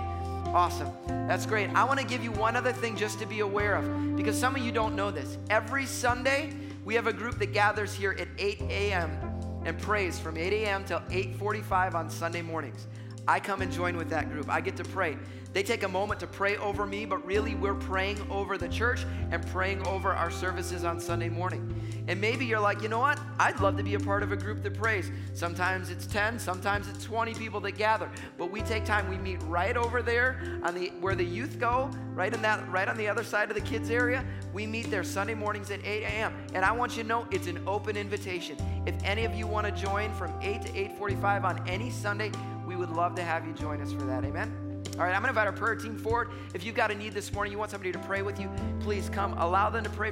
[0.54, 0.94] Awesome.
[1.28, 1.70] That's great.
[1.72, 4.56] I want to give you one other thing just to be aware of because some
[4.56, 5.38] of you don't know this.
[5.50, 6.54] Every Sunday,
[6.86, 9.35] we have a group that gathers here at 8 a.m
[9.66, 10.86] and prays from 8 a.m.
[10.86, 12.88] till 8:45 on Sunday mornings.
[13.28, 14.50] I come and join with that group.
[14.50, 15.18] I get to pray.
[15.54, 19.06] They take a moment to pray over me, but really we're praying over the church
[19.32, 22.04] and praying over our services on Sunday morning.
[22.08, 23.20] And maybe you're like, you know what?
[23.40, 25.10] I'd love to be a part of a group that prays.
[25.34, 28.12] Sometimes it's 10, sometimes it's 20 people that gather.
[28.38, 31.90] But we take time, we meet right over there on the where the youth go,
[32.14, 34.24] right in that right on the other side of the kids area.
[34.54, 36.34] We meet there Sunday mornings at 8 a.m.
[36.54, 38.58] And I want you to know it's an open invitation.
[38.86, 42.32] If any of you want to join from 8 to 8:45 on any Sunday,
[42.76, 44.26] we would love to have you join us for that.
[44.26, 44.52] Amen.
[44.98, 46.30] All right, I'm going to invite our prayer team forward.
[46.54, 48.50] If you've got a need this morning, you want somebody to pray with you,
[48.82, 49.34] please come.
[49.38, 50.04] Allow them to pray